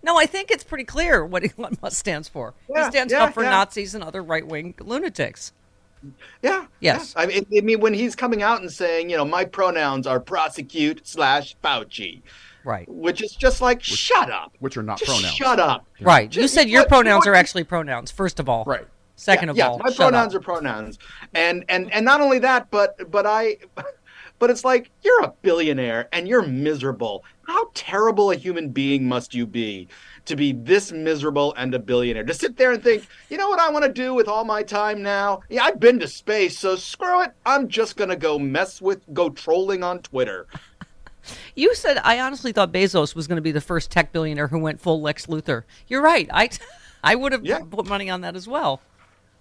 No, 0.02 0.18
I 0.18 0.26
think 0.26 0.50
it's 0.52 0.64
pretty 0.64 0.86
clear 0.86 1.26
what 1.26 1.44
Elon 1.58 1.78
Musk 1.82 1.98
stands 1.98 2.28
for. 2.30 2.54
Yeah, 2.70 2.86
he 2.86 2.92
stands 2.92 3.12
yeah, 3.14 3.26
up 3.26 3.34
for 3.34 3.44
yeah. 3.44 3.50
Nazis 3.50 3.96
and 3.96 4.04
other 4.04 4.24
right 4.24 4.46
wing 4.48 4.74
lunatics. 4.80 5.54
Yeah. 6.42 6.66
Yes. 6.80 7.14
yeah. 7.16 7.24
I 7.24 7.26
mean, 7.26 7.46
I 7.58 7.62
mean, 7.62 7.80
when 7.82 7.94
he's 7.94 8.16
coming 8.16 8.42
out 8.42 8.62
and 8.62 8.72
saying, 8.72 9.10
you 9.10 9.18
know, 9.18 9.26
my 9.26 9.44
pronouns 9.44 10.08
are 10.08 10.20
prosecute 10.20 11.06
slash 11.06 11.58
Fauci, 11.62 12.22
Right. 12.64 12.88
which 12.88 13.22
is 13.22 13.36
just 13.36 13.62
like, 13.62 13.84
shut 13.84 14.30
up. 14.32 14.54
which 14.60 14.78
are 14.78 14.84
not 14.84 15.00
Just 15.00 15.12
pronouns. 15.12 15.36
Shut 15.36 15.60
up. 15.60 15.86
Right. 16.00 16.34
You 16.34 16.48
said 16.48 16.70
your 16.70 16.82
what- 16.84 16.88
pronouns 16.90 17.26
what- 17.26 17.32
are 17.32 17.36
actually 17.36 17.66
pronouns, 17.66 18.12
first 18.12 18.40
of 18.40 18.48
all. 18.48 18.64
Right. 18.66 18.88
Second 19.18 19.48
yeah, 19.48 19.52
of 19.52 19.58
yeah, 19.58 19.68
all, 19.68 19.80
my 19.80 19.90
shut 19.90 19.98
pronouns 19.98 20.34
up. 20.34 20.40
are 20.40 20.44
pronouns, 20.46 20.98
and 21.34 21.66
and 21.68 21.92
and 21.92 22.06
not 22.06 22.22
only 22.22 22.40
that, 22.40 22.72
but 22.72 23.12
but 23.12 23.26
I, 23.26 23.58
but 24.40 24.50
it's 24.50 24.64
like 24.66 24.90
you're 25.04 25.24
a 25.24 25.34
billionaire 25.42 26.08
and 26.12 26.28
you're 26.28 26.42
miserable. 26.42 27.24
How 27.46 27.68
terrible 27.74 28.32
a 28.32 28.36
human 28.36 28.70
being 28.70 29.08
must 29.08 29.34
you 29.34 29.46
be 29.46 29.88
to 30.26 30.36
be 30.36 30.52
this 30.54 30.92
miserable 30.92 31.54
and 31.58 31.74
a 31.74 31.80
billionaire? 31.80 32.24
To 32.24 32.34
sit 32.34 32.58
there 32.58 32.72
and 32.72 32.84
think, 32.84 33.08
you 33.30 33.38
know 33.38 33.50
what 33.50 33.60
I 33.60 33.70
want 33.70 33.86
to 33.86 33.92
do 33.92 34.14
with 34.14 34.28
all 34.28 34.46
my 34.46 34.64
time 34.64 35.02
now? 35.04 35.42
Yeah, 35.50 35.64
I've 35.64 35.80
been 35.80 36.00
to 36.00 36.08
space, 36.08 36.58
so 36.58 36.76
screw 36.76 37.22
it. 37.24 37.32
I'm 37.46 37.68
just 37.68 37.98
gonna 37.98 38.16
go 38.16 38.38
mess 38.40 38.82
with, 38.82 39.02
go 39.14 39.30
trolling 39.30 39.84
on 39.84 40.00
Twitter. 40.00 40.48
You 41.54 41.76
said 41.76 42.00
I 42.04 42.22
honestly 42.22 42.54
thought 42.54 42.72
Bezos 42.72 43.14
was 43.14 43.28
going 43.28 43.36
to 43.36 43.42
be 43.42 43.52
the 43.52 43.62
first 43.62 43.92
tech 43.92 44.12
billionaire 44.14 44.48
who 44.48 44.58
went 44.58 44.80
full 44.80 45.02
Lex 45.02 45.28
Luthor. 45.28 45.64
You're 45.88 46.02
right. 46.02 46.28
I 46.34 46.50
I 47.04 47.14
would 47.14 47.34
have 47.34 47.46
Yeah. 47.46 47.60
put 47.70 47.86
money 47.88 48.10
on 48.10 48.22
that 48.22 48.36
as 48.36 48.48
well. 48.48 48.82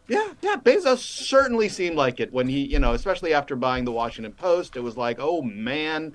Yeah, 0.09 0.33
yeah. 0.41 0.57
Bezos 0.57 0.99
certainly 0.99 1.69
seemed 1.69 1.97
like 1.97 2.19
it 2.19 2.33
when 2.33 2.49
he, 2.49 2.65
you 2.65 2.79
know, 2.79 2.95
especially 2.95 3.35
after 3.35 3.57
buying 3.57 3.85
the 3.85 3.93
Washington 3.93 4.33
Post. 4.33 4.77
It 4.77 4.81
was 4.81 4.97
like, 4.97 5.19
oh 5.21 5.43
man, 5.43 6.15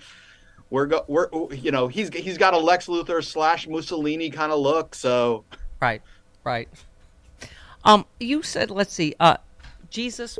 we're 0.69 0.87
go, 0.87 1.05
we're, 1.07 1.29
you 1.53 1.71
know, 1.71 1.87
he's 1.87 2.09
he's 2.09 2.37
got 2.37 2.53
a 2.53 2.57
Lex 2.57 2.87
Luthor 2.87 3.23
slash 3.23 3.67
Mussolini 3.67 4.29
kind 4.29 4.51
of 4.51 4.59
look. 4.59 4.95
So 4.95 5.45
Right. 5.79 6.01
Right. 6.43 6.69
Um, 7.83 8.05
you 8.19 8.41
said, 8.41 8.71
let's 8.71 8.93
see, 8.93 9.13
uh, 9.19 9.37
Jesus, 9.89 10.39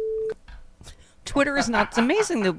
Twitter 1.26 1.58
is 1.58 1.68
not, 1.68 1.90
it's 1.90 1.98
amazing 1.98 2.44
the 2.44 2.56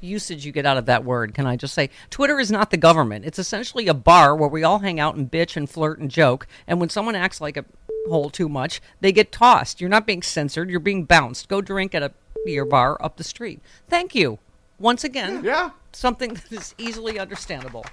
usage 0.00 0.46
you 0.46 0.52
get 0.52 0.64
out 0.64 0.76
of 0.76 0.86
that 0.86 1.04
word. 1.04 1.34
Can 1.34 1.46
I 1.46 1.56
just 1.56 1.74
say, 1.74 1.90
Twitter 2.10 2.38
is 2.38 2.50
not 2.50 2.70
the 2.70 2.76
government. 2.76 3.24
It's 3.24 3.40
essentially 3.40 3.88
a 3.88 3.94
bar 3.94 4.36
where 4.36 4.48
we 4.48 4.62
all 4.62 4.78
hang 4.78 5.00
out 5.00 5.16
and 5.16 5.28
bitch 5.28 5.56
and 5.56 5.68
flirt 5.68 5.98
and 5.98 6.08
joke. 6.08 6.46
And 6.68 6.78
when 6.78 6.88
someone 6.88 7.16
acts 7.16 7.40
like 7.40 7.56
a 7.56 7.64
hole 8.08 8.30
too 8.30 8.48
much, 8.48 8.80
they 9.00 9.12
get 9.12 9.32
tossed. 9.32 9.80
You're 9.80 9.90
not 9.90 10.06
being 10.06 10.22
censored. 10.22 10.70
You're 10.70 10.80
being 10.80 11.04
bounced. 11.04 11.48
Go 11.48 11.60
drink 11.60 11.94
at 11.94 12.02
a 12.02 12.12
beer 12.44 12.64
bar 12.64 12.96
up 13.02 13.16
the 13.16 13.24
street. 13.24 13.60
Thank 13.88 14.14
you. 14.14 14.38
Once 14.78 15.04
again, 15.04 15.42
Yeah. 15.44 15.70
something 15.92 16.34
that 16.34 16.52
is 16.52 16.74
easily 16.78 17.18
understandable. 17.18 17.84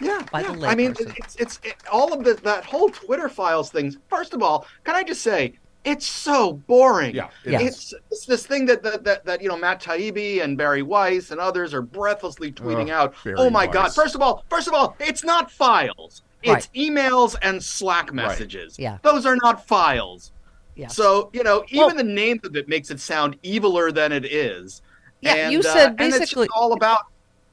yeah, 0.00 0.22
By 0.32 0.40
yeah. 0.42 0.52
the 0.52 0.66
I 0.66 0.74
mean, 0.74 0.94
layperson. 0.94 1.14
it's 1.18 1.36
it's 1.36 1.60
it, 1.64 1.74
all 1.90 2.12
of 2.12 2.24
the, 2.24 2.34
that 2.34 2.64
whole 2.64 2.88
Twitter 2.90 3.28
files 3.28 3.70
things. 3.70 3.96
First 4.08 4.34
of 4.34 4.42
all, 4.42 4.66
can 4.84 4.94
I 4.94 5.02
just 5.02 5.22
say 5.22 5.54
it's 5.84 6.06
so 6.06 6.54
boring. 6.54 7.14
Yeah, 7.14 7.28
it 7.44 7.60
It's, 7.62 7.94
it's 8.10 8.26
this 8.26 8.44
thing 8.44 8.66
that, 8.66 8.82
that 8.82 9.04
that 9.04 9.24
that 9.24 9.40
you 9.42 9.48
know 9.48 9.56
Matt 9.56 9.80
Taibbi 9.80 10.42
and 10.42 10.58
Bari 10.58 10.82
Weiss 10.82 11.30
and 11.30 11.38
others 11.40 11.72
are 11.72 11.80
breathlessly 11.82 12.50
tweeting 12.50 12.86
Ugh, 12.86 12.90
out. 12.90 13.14
Barry 13.22 13.36
oh 13.38 13.50
my 13.50 13.66
God! 13.68 13.94
First 13.94 14.14
of 14.16 14.20
all, 14.20 14.44
first 14.50 14.66
of 14.66 14.74
all, 14.74 14.96
it's 14.98 15.22
not 15.22 15.50
files. 15.50 16.22
It's 16.42 16.68
Right. 16.68 16.68
emails 16.74 17.34
and 17.42 17.62
Slack 17.62 18.12
messages. 18.12 18.78
Yeah. 18.78 18.98
those 19.02 19.26
are 19.26 19.36
not 19.36 19.66
files. 19.66 20.32
Yeah. 20.76 20.88
So 20.88 21.30
you 21.32 21.42
know, 21.42 21.64
even 21.68 21.86
Well- 21.86 21.94
the 21.96 22.02
name 22.04 22.40
of 22.44 22.54
it 22.56 22.68
makes 22.68 22.90
it 22.90 23.00
sound 23.00 23.40
eviler 23.42 23.92
than 23.94 24.12
it 24.12 24.24
is. 24.24 24.82
Yeah, 25.22 25.34
and, 25.34 25.52
you 25.52 25.60
uh, 25.60 25.62
said 25.62 25.88
and 25.98 26.00
it's 26.00 26.10
just 26.10 26.20
basically- 26.20 26.48
all 26.54 26.72
about 26.74 27.00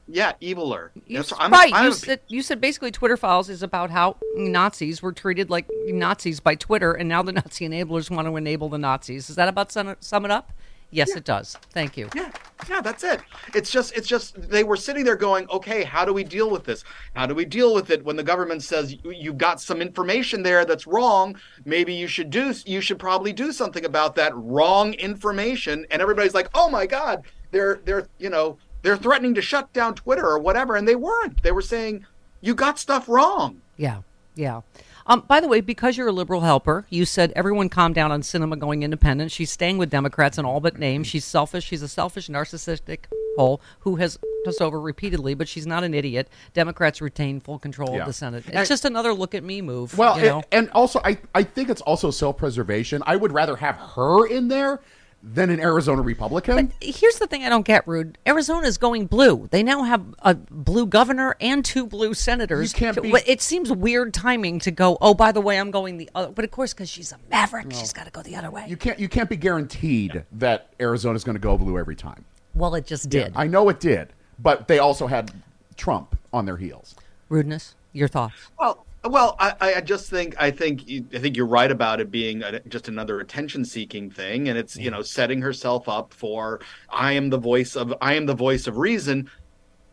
yeah, 0.06 0.32
eviler. 0.42 0.90
You, 1.06 1.16
That's- 1.22 1.32
I'm- 1.40 1.50
right. 1.50 1.72
I'm 1.74 1.86
you 1.86 1.92
said 1.92 2.20
you 2.28 2.42
said 2.42 2.60
basically 2.60 2.90
Twitter 2.90 3.16
files 3.16 3.48
is 3.48 3.62
about 3.62 3.90
how 3.90 4.16
Nazis 4.36 5.00
were 5.00 5.12
treated 5.12 5.48
like 5.48 5.66
Nazis 5.86 6.40
by 6.40 6.54
Twitter, 6.54 6.92
and 6.92 7.08
now 7.08 7.22
the 7.22 7.32
Nazi 7.32 7.66
enablers 7.66 8.10
want 8.10 8.28
to 8.28 8.36
enable 8.36 8.68
the 8.68 8.76
Nazis. 8.78 9.30
Is 9.30 9.36
that 9.36 9.48
about 9.48 9.72
sum, 9.72 9.96
sum 10.00 10.26
it 10.26 10.30
up? 10.30 10.52
Yes, 10.94 11.16
it 11.16 11.24
does. 11.24 11.56
Thank 11.70 11.96
you. 11.96 12.08
Yeah, 12.14 12.30
yeah, 12.68 12.80
that's 12.80 13.02
it. 13.02 13.20
It's 13.54 13.70
just, 13.70 13.92
it's 13.96 14.06
just 14.06 14.40
they 14.48 14.62
were 14.62 14.76
sitting 14.76 15.04
there 15.04 15.16
going, 15.16 15.48
okay, 15.50 15.82
how 15.82 16.04
do 16.04 16.12
we 16.12 16.22
deal 16.22 16.48
with 16.50 16.64
this? 16.64 16.84
How 17.16 17.26
do 17.26 17.34
we 17.34 17.44
deal 17.44 17.74
with 17.74 17.90
it 17.90 18.04
when 18.04 18.14
the 18.16 18.22
government 18.22 18.62
says 18.62 18.94
"You- 19.02 19.10
you've 19.10 19.38
got 19.38 19.60
some 19.60 19.82
information 19.82 20.42
there 20.42 20.64
that's 20.64 20.86
wrong? 20.86 21.36
Maybe 21.64 21.92
you 21.94 22.06
should 22.06 22.30
do, 22.30 22.54
you 22.64 22.80
should 22.80 22.98
probably 22.98 23.32
do 23.32 23.50
something 23.52 23.84
about 23.84 24.14
that 24.16 24.32
wrong 24.36 24.94
information. 24.94 25.84
And 25.90 26.00
everybody's 26.00 26.34
like, 26.34 26.48
oh 26.54 26.70
my 26.70 26.86
god, 26.86 27.24
they're, 27.50 27.80
they're, 27.84 28.06
you 28.18 28.30
know, 28.30 28.58
they're 28.82 28.96
threatening 28.96 29.34
to 29.34 29.42
shut 29.42 29.72
down 29.72 29.94
Twitter 29.94 30.26
or 30.26 30.38
whatever, 30.38 30.76
and 30.76 30.86
they 30.86 30.96
weren't. 30.96 31.42
They 31.42 31.52
were 31.52 31.62
saying 31.62 32.06
you 32.40 32.54
got 32.54 32.78
stuff 32.78 33.08
wrong. 33.08 33.60
Yeah, 33.76 34.02
yeah. 34.36 34.60
Um, 35.06 35.22
by 35.28 35.40
the 35.40 35.48
way, 35.48 35.60
because 35.60 35.96
you're 35.98 36.08
a 36.08 36.12
liberal 36.12 36.40
helper, 36.40 36.86
you 36.88 37.04
said 37.04 37.32
everyone 37.36 37.68
calm 37.68 37.92
down 37.92 38.10
on 38.10 38.22
Sinema 38.22 38.58
going 38.58 38.82
independent. 38.82 39.30
She's 39.30 39.50
staying 39.50 39.76
with 39.76 39.90
Democrats 39.90 40.38
in 40.38 40.44
all 40.46 40.60
but 40.60 40.78
name. 40.78 41.04
She's 41.04 41.24
selfish. 41.24 41.64
She's 41.64 41.82
a 41.82 41.88
selfish, 41.88 42.28
narcissistic 42.28 43.00
hole 43.36 43.60
who 43.80 43.96
has 43.96 44.18
us 44.46 44.60
over 44.60 44.78
repeatedly, 44.80 45.34
but 45.34 45.48
she's 45.48 45.66
not 45.66 45.84
an 45.84 45.94
idiot. 45.94 46.28
Democrats 46.52 47.00
retain 47.00 47.40
full 47.40 47.58
control 47.58 47.92
Yeah. 47.94 48.00
of 48.00 48.06
the 48.06 48.12
Senate. 48.12 48.44
It's 48.46 48.54
And- 48.56 48.68
just 48.68 48.84
another 48.84 49.12
look 49.14 49.34
at 49.34 49.42
me 49.42 49.60
move. 49.62 49.96
Well, 49.96 50.18
you 50.18 50.24
know? 50.26 50.36
and, 50.52 50.66
and 50.66 50.70
also, 50.70 51.00
I, 51.04 51.18
I 51.34 51.42
think 51.42 51.68
it's 51.70 51.80
also 51.82 52.10
self 52.10 52.36
preservation. 52.36 53.02
I 53.06 53.16
would 53.16 53.32
rather 53.32 53.56
have 53.56 53.76
her 53.76 54.26
in 54.26 54.48
there 54.48 54.80
than 55.26 55.48
an 55.48 55.58
Arizona 55.58 56.02
Republican. 56.02 56.70
Here's 56.82 57.18
the 57.18 57.26
thing 57.26 57.44
I 57.44 57.48
don't 57.48 57.64
get, 57.64 57.88
Rude. 57.88 58.18
Arizona's 58.26 58.76
going 58.76 59.06
blue. 59.06 59.48
They 59.50 59.62
now 59.62 59.82
have 59.82 60.04
a 60.20 60.34
blue 60.34 60.86
governor 60.86 61.34
and 61.40 61.64
two 61.64 61.86
blue 61.86 62.12
senators. 62.12 62.72
You 62.72 62.78
can't 62.78 63.02
be- 63.02 63.10
It 63.26 63.40
seems 63.40 63.72
weird 63.72 64.12
timing 64.12 64.58
to 64.60 64.70
go. 64.70 64.98
Oh, 65.00 65.14
by 65.14 65.32
the 65.32 65.40
way, 65.40 65.58
I'm 65.58 65.70
going 65.70 65.96
the 65.96 66.10
other. 66.14 66.30
But 66.30 66.44
of 66.44 66.50
course, 66.50 66.74
because 66.74 66.90
she's 66.90 67.10
a 67.10 67.18
maverick, 67.30 67.72
she's 67.72 67.92
got 67.94 68.04
to 68.04 68.10
go 68.10 68.22
the 68.22 68.36
other 68.36 68.50
way. 68.50 68.66
you 68.68 68.76
can't 68.76 68.98
you 68.98 69.08
can't 69.08 69.30
be 69.30 69.36
guaranteed 69.36 70.24
that 70.32 70.68
Arizona's 70.78 71.24
going 71.24 71.36
to 71.36 71.40
go 71.40 71.56
blue 71.56 71.78
every 71.78 71.96
time. 71.96 72.24
well, 72.54 72.74
it 72.74 72.86
just 72.86 73.08
did. 73.08 73.32
I 73.34 73.46
know 73.46 73.68
it 73.70 73.80
did, 73.80 74.12
but 74.38 74.68
they 74.68 74.78
also 74.78 75.06
had 75.06 75.32
Trump 75.76 76.16
on 76.32 76.44
their 76.44 76.56
heels. 76.58 76.94
Rudeness. 77.30 77.74
Your 77.92 78.08
thoughts? 78.08 78.34
Well, 78.60 78.84
well, 79.04 79.36
I, 79.38 79.74
I 79.76 79.80
just 79.80 80.08
think 80.10 80.34
I 80.38 80.50
think 80.50 80.86
you- 80.88 81.06
I 81.14 81.18
think 81.18 81.36
you're 81.36 81.46
right 81.46 81.70
about 81.70 82.00
it 82.00 82.10
being 82.10 82.42
a, 82.42 82.60
just 82.60 82.88
another 82.88 83.20
attention-seeking 83.20 84.10
thing, 84.10 84.48
and 84.48 84.58
it's 84.58 84.76
you 84.76 84.90
know 84.90 85.02
setting 85.02 85.42
herself 85.42 85.88
up 85.88 86.12
for 86.14 86.60
I 86.90 87.12
am 87.12 87.30
the 87.30 87.38
voice 87.38 87.76
of 87.76 87.94
I 88.00 88.14
am 88.14 88.26
the 88.26 88.34
voice 88.34 88.66
of 88.66 88.76
reason. 88.78 89.30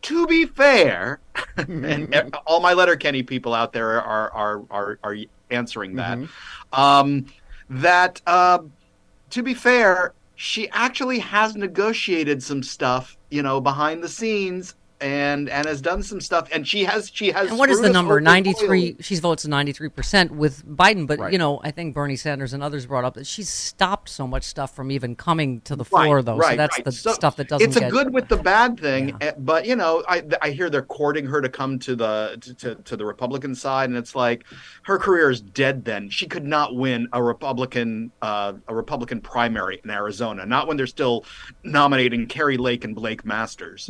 To 0.03 0.25
be 0.25 0.45
fair, 0.45 1.19
and 1.57 2.13
e- 2.15 2.19
all 2.47 2.59
my 2.59 2.73
Letterkenny 2.73 3.21
people 3.23 3.53
out 3.53 3.71
there 3.73 4.01
are 4.01 4.31
are 4.31 4.63
are, 4.71 4.99
are 5.03 5.17
answering 5.51 5.95
that. 5.95 6.17
Um, 6.73 7.25
that 7.69 8.21
uh, 8.25 8.59
to 9.29 9.43
be 9.43 9.53
fair, 9.53 10.13
she 10.35 10.69
actually 10.71 11.19
has 11.19 11.55
negotiated 11.55 12.41
some 12.41 12.63
stuff, 12.63 13.15
you 13.29 13.43
know, 13.43 13.61
behind 13.61 14.01
the 14.03 14.09
scenes. 14.09 14.73
And, 15.01 15.49
and 15.49 15.67
has 15.67 15.81
done 15.81 16.03
some 16.03 16.21
stuff, 16.21 16.47
and 16.51 16.67
she 16.67 16.83
has 16.83 17.09
she 17.11 17.31
has. 17.31 17.49
And 17.49 17.57
what 17.57 17.71
is 17.71 17.81
the 17.81 17.89
number? 17.89 18.13
over 18.13 18.21
Ninety 18.21 18.53
royally. 18.53 18.91
three. 18.93 18.95
She 18.99 19.15
votes 19.15 19.47
ninety 19.47 19.71
three 19.71 19.89
percent 19.89 20.31
with 20.31 20.63
Biden, 20.65 21.07
but 21.07 21.17
Right. 21.17 21.33
you 21.33 21.39
know, 21.39 21.59
I 21.63 21.71
think 21.71 21.95
Bernie 21.95 22.15
Sanders 22.15 22.53
and 22.53 22.61
others 22.61 22.85
brought 22.85 23.03
up 23.03 23.15
that 23.15 23.25
she's 23.25 23.49
stopped 23.49 24.09
so 24.09 24.27
much 24.27 24.43
stuff 24.43 24.75
from 24.75 24.91
even 24.91 25.15
coming 25.15 25.61
to 25.61 25.75
the 25.75 25.83
floor, 25.83 26.21
though. 26.21 26.39
so 26.39 26.55
that's 26.55 26.79
the 26.81 26.91
stuff 26.91 27.35
that 27.37 27.47
doesn't. 27.47 27.67
It's 27.67 27.77
a 27.77 27.81
get, 27.81 27.91
good 27.91 28.13
with 28.13 28.27
the 28.27 28.37
bad 28.37 28.79
thing, 28.79 29.15
eh, 29.21 29.31
but 29.39 29.65
you 29.65 29.75
know, 29.75 30.03
I 30.07 30.21
I 30.41 30.51
hear 30.51 30.69
they're 30.69 30.83
courting 30.83 31.25
her 31.25 31.41
to 31.41 31.49
come 31.49 31.79
to 31.79 31.95
the 31.95 32.37
to, 32.39 32.53
to, 32.53 32.75
to 32.75 32.95
the 32.95 33.05
Republican 33.05 33.55
side, 33.55 33.89
and 33.89 33.97
it's 33.97 34.15
like 34.15 34.43
her 34.83 34.99
career 34.99 35.31
is 35.31 35.41
dead. 35.41 35.83
Then 35.83 36.09
she 36.11 36.27
could 36.27 36.45
not 36.45 36.75
win 36.75 37.07
a 37.11 37.23
Republican 37.23 38.11
uh, 38.21 38.53
a 38.67 38.75
Republican 38.75 39.19
primary 39.21 39.81
in 39.83 39.89
Arizona, 39.89 40.45
not 40.45 40.67
when 40.67 40.77
they're 40.77 40.85
still 40.85 41.25
nominating 41.63 42.27
Kari 42.27 42.57
Lake 42.57 42.83
and 42.85 42.95
Blake 42.95 43.25
Masters. 43.25 43.89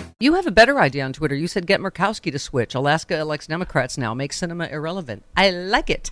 You 0.21 0.35
have 0.35 0.45
a 0.45 0.51
better 0.51 0.79
idea 0.79 1.03
on 1.03 1.13
Twitter. 1.13 1.33
You 1.33 1.47
said 1.47 1.65
get 1.65 1.79
Murkowski 1.79 2.31
to 2.31 2.37
switch. 2.37 2.75
Alaska 2.75 3.17
elects 3.17 3.47
Democrats 3.47 3.97
now, 3.97 4.13
make 4.13 4.33
Sinema 4.33 4.71
irrelevant. 4.71 5.23
I 5.35 5.49
like 5.49 5.89
it. 5.89 6.11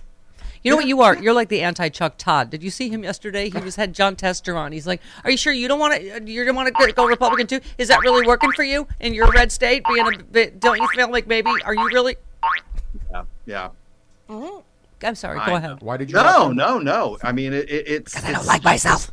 You 0.64 0.72
know 0.72 0.76
what 0.76 0.88
you 0.88 1.00
are? 1.00 1.16
You're 1.16 1.32
like 1.32 1.48
the 1.48 1.62
anti 1.62 1.88
Chuck 1.90 2.14
Todd. 2.18 2.50
Did 2.50 2.60
you 2.60 2.70
see 2.70 2.88
him 2.88 3.04
yesterday? 3.04 3.48
He 3.48 3.58
was 3.58 3.76
had 3.76 3.94
Jon 3.94 4.16
Tester 4.16 4.56
on. 4.56 4.72
He's 4.72 4.84
like, 4.86 5.00
"Are 5.22 5.30
you 5.30 5.36
sure 5.36 5.52
you 5.52 5.68
don't 5.68 5.78
want 5.78 5.94
to? 5.94 6.22
You 6.30 6.44
don't 6.44 6.56
want 6.56 6.74
to 6.74 6.92
go 6.92 7.06
Republican 7.06 7.46
too? 7.46 7.60
Is 7.78 7.86
that 7.86 8.00
really 8.00 8.26
working 8.26 8.50
for 8.52 8.64
you 8.64 8.88
in 8.98 9.14
your 9.14 9.30
red 9.30 9.52
state? 9.52 9.84
Being 9.88 10.06
a 10.06 10.18
bit, 10.24 10.58
don't 10.58 10.78
you 10.78 10.88
feel 10.88 11.10
like 11.10 11.28
maybe? 11.28 11.50
Are 11.64 11.74
you 11.74 11.86
really? 11.86 12.16
Yeah, 13.12 13.22
yeah. 13.46 13.68
Mm-hmm. 14.28 14.60
I'm 15.02 15.14
sorry. 15.14 15.38
I 15.38 15.46
Go 15.46 15.54
ahead. 15.54 15.80
Why 15.82 15.96
did 15.96 16.10
you? 16.10 16.16
No, 16.16 16.50
no, 16.50 16.78
no. 16.78 17.16
I 17.22 17.30
mean, 17.30 17.52
it, 17.52 17.70
it, 17.70 17.88
it's. 17.88 18.16
I 18.16 18.20
don't 18.22 18.30
it's- 18.30 18.46
like 18.48 18.64
myself. 18.64 19.08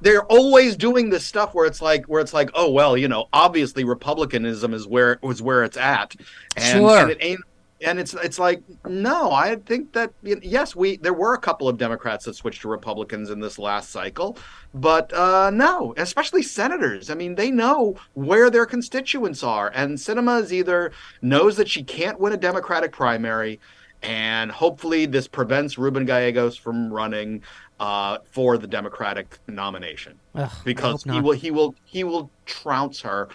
They're 0.00 0.24
always 0.24 0.76
doing 0.76 1.10
this 1.10 1.24
stuff 1.24 1.54
where 1.54 1.66
it's 1.66 1.82
like, 1.82 2.06
where 2.06 2.20
it's 2.20 2.34
like, 2.34 2.50
oh 2.54 2.70
well, 2.70 2.96
you 2.96 3.08
know, 3.08 3.26
obviously 3.32 3.84
republicanism 3.84 4.74
is 4.74 4.86
where 4.86 5.18
was 5.22 5.42
where 5.42 5.64
it's 5.64 5.76
at, 5.76 6.14
and, 6.56 6.64
Sure. 6.64 6.98
and 7.00 7.10
it 7.10 7.18
ain't. 7.20 7.40
And 7.82 7.98
it's 8.00 8.14
it's 8.14 8.38
like 8.38 8.62
no, 8.86 9.30
I 9.32 9.56
think 9.56 9.92
that 9.92 10.10
yes, 10.22 10.74
we 10.74 10.96
there 10.96 11.12
were 11.12 11.34
a 11.34 11.38
couple 11.38 11.68
of 11.68 11.76
Democrats 11.76 12.24
that 12.24 12.34
switched 12.34 12.62
to 12.62 12.68
Republicans 12.68 13.28
in 13.28 13.38
this 13.38 13.58
last 13.58 13.90
cycle, 13.90 14.38
but 14.72 15.12
uh, 15.12 15.50
no, 15.50 15.92
especially 15.98 16.42
senators. 16.42 17.10
I 17.10 17.14
mean, 17.14 17.34
they 17.34 17.50
know 17.50 17.96
where 18.14 18.48
their 18.48 18.64
constituents 18.64 19.42
are, 19.42 19.70
and 19.74 19.98
Sinema 19.98 20.40
is 20.42 20.54
either 20.54 20.90
knows 21.20 21.58
that 21.58 21.68
she 21.68 21.84
can't 21.84 22.18
win 22.18 22.32
a 22.32 22.38
Democratic 22.38 22.92
primary, 22.92 23.60
and 24.02 24.50
hopefully 24.50 25.06
this 25.06 25.26
prevents 25.28 25.78
Ruben 25.78 26.04
Gallegos 26.04 26.56
from 26.56 26.92
running 26.92 27.42
uh, 27.80 28.18
for 28.30 28.58
the 28.58 28.66
Democratic 28.66 29.38
nomination 29.48 30.18
Ugh, 30.34 30.50
because 30.64 31.04
he 31.04 31.20
will 31.20 31.32
he 31.32 31.50
will 31.50 31.74
he 31.84 32.04
will 32.04 32.30
trounce 32.44 33.00
her. 33.02 33.28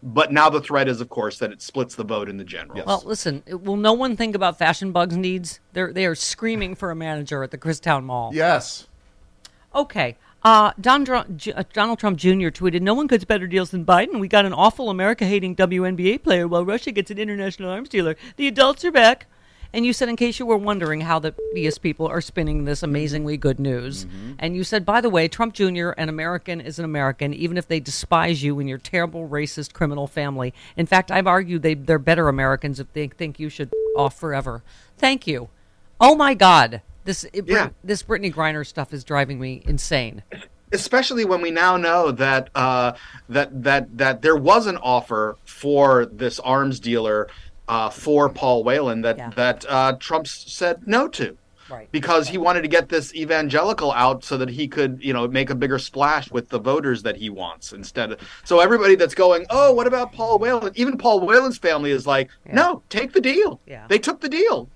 But 0.00 0.32
now 0.32 0.48
the 0.48 0.60
threat 0.60 0.86
is, 0.88 1.00
of 1.00 1.08
course, 1.08 1.38
that 1.38 1.50
it 1.50 1.60
splits 1.60 1.96
the 1.96 2.04
vote 2.04 2.28
in 2.28 2.36
the 2.36 2.44
general. 2.44 2.84
Well, 2.86 3.02
listen. 3.04 3.42
Will 3.48 3.76
no 3.76 3.92
one 3.92 4.16
think 4.16 4.36
about 4.36 4.56
Fashion 4.56 4.92
Bugs 4.92 5.16
needs? 5.16 5.58
They're 5.72 5.92
they 5.92 6.06
are 6.06 6.14
screaming 6.14 6.76
for 6.76 6.90
a 6.90 6.94
manager 6.94 7.42
at 7.42 7.50
the 7.50 7.58
Christown 7.58 8.04
Mall. 8.04 8.30
Yes. 8.32 8.86
Okay. 9.74 10.16
Uh, 10.44 10.72
Don, 10.80 11.02
Dr- 11.02 11.36
J- 11.36 11.52
uh, 11.52 11.64
Donald 11.72 11.98
Trump 11.98 12.16
Jr. 12.16 12.48
tweeted, 12.48 12.80
"No 12.80 12.94
one 12.94 13.08
gets 13.08 13.24
better 13.24 13.48
deals 13.48 13.70
than 13.70 13.84
Biden. 13.84 14.20
We 14.20 14.28
got 14.28 14.44
an 14.44 14.52
awful 14.52 14.88
America-hating 14.88 15.56
WNBA 15.56 16.22
player, 16.22 16.46
while 16.46 16.64
Russia 16.64 16.92
gets 16.92 17.10
an 17.10 17.18
international 17.18 17.70
arms 17.70 17.88
dealer. 17.88 18.16
The 18.36 18.46
adults 18.46 18.84
are 18.84 18.92
back." 18.92 19.26
And 19.72 19.84
you 19.84 19.92
said, 19.92 20.08
in 20.08 20.16
case 20.16 20.38
you 20.38 20.46
were 20.46 20.56
wondering 20.56 21.02
how 21.02 21.18
the 21.18 21.34
BS 21.54 21.80
people 21.80 22.06
are 22.06 22.22
spinning 22.22 22.64
this 22.64 22.82
amazingly 22.82 23.36
good 23.36 23.60
news, 23.60 24.06
and 24.38 24.56
you 24.56 24.64
said, 24.64 24.86
by 24.86 25.00
the 25.02 25.10
way, 25.10 25.28
Trump 25.28 25.52
Jr. 25.52 25.90
an 25.90 26.08
American 26.08 26.60
is 26.60 26.78
an 26.78 26.86
American, 26.86 27.34
even 27.34 27.58
if 27.58 27.68
they 27.68 27.78
despise 27.78 28.42
you 28.42 28.58
and 28.60 28.68
your 28.68 28.78
terrible 28.78 29.28
racist 29.28 29.74
criminal 29.74 30.06
family. 30.06 30.54
In 30.76 30.86
fact, 30.86 31.10
I've 31.10 31.26
argued 31.26 31.62
they 31.62 31.74
they're 31.74 31.98
better 31.98 32.28
Americans 32.28 32.80
if 32.80 32.90
they 32.94 33.08
think 33.08 33.38
you 33.38 33.50
should 33.50 33.70
off 33.96 34.18
forever. 34.18 34.62
Thank 34.96 35.26
you. 35.26 35.48
Oh 36.00 36.14
my 36.16 36.32
God, 36.32 36.80
this 37.04 37.24
it, 37.32 37.46
Yeah. 37.46 37.70
this 37.84 38.02
Brittney 38.02 38.32
Griner 38.32 38.66
stuff 38.66 38.94
is 38.94 39.04
driving 39.04 39.38
me 39.38 39.62
insane. 39.66 40.22
especially 40.72 41.24
when 41.24 41.40
we 41.40 41.50
now 41.50 41.76
know 41.78 42.10
that 42.10 42.50
uh, 42.54 42.92
that 43.28 43.62
that 43.64 43.96
that 43.98 44.22
there 44.22 44.36
was 44.36 44.66
an 44.66 44.76
offer 44.78 45.36
for 45.44 46.04
this 46.06 46.38
arms 46.40 46.78
dealer 46.80 47.26
uh, 47.68 47.90
for 47.90 48.28
Paul 48.28 48.64
Whelan 48.64 49.02
that 49.02 49.18
Yeah. 49.18 49.30
that 49.36 49.64
uh, 49.68 49.92
Trump 50.00 50.26
said 50.26 50.86
no 50.86 51.08
to. 51.08 51.36
Right. 51.70 51.86
Because 51.92 52.28
he 52.28 52.38
wanted 52.38 52.62
to 52.62 52.68
get 52.68 52.88
this 52.88 53.14
evangelical 53.14 53.92
out 53.92 54.24
so 54.24 54.38
that 54.38 54.48
he 54.48 54.66
could, 54.68 55.00
you 55.02 55.12
know, 55.12 55.28
make 55.28 55.50
a 55.50 55.54
bigger 55.54 55.78
splash 55.78 56.30
with 56.30 56.48
the 56.48 56.58
voters 56.58 57.02
that 57.02 57.16
he 57.16 57.28
wants 57.28 57.74
instead 57.74 58.10
of. 58.12 58.20
So 58.44 58.60
everybody 58.60 58.94
that's 58.94 59.14
going, 59.14 59.44
oh, 59.50 59.74
what 59.74 59.86
about 59.86 60.14
Paul 60.14 60.38
Whelan? 60.38 60.72
Even 60.76 60.96
Paul 60.96 61.20
Whelan's 61.26 61.58
family 61.58 61.90
is 61.90 62.06
like, 62.06 62.30
no, 62.50 62.82
take 62.88 63.12
the 63.12 63.20
deal. 63.20 63.60
Yeah. 63.66 63.84
They 63.86 63.98
took 63.98 64.22
the 64.22 64.30
deal. 64.30 64.70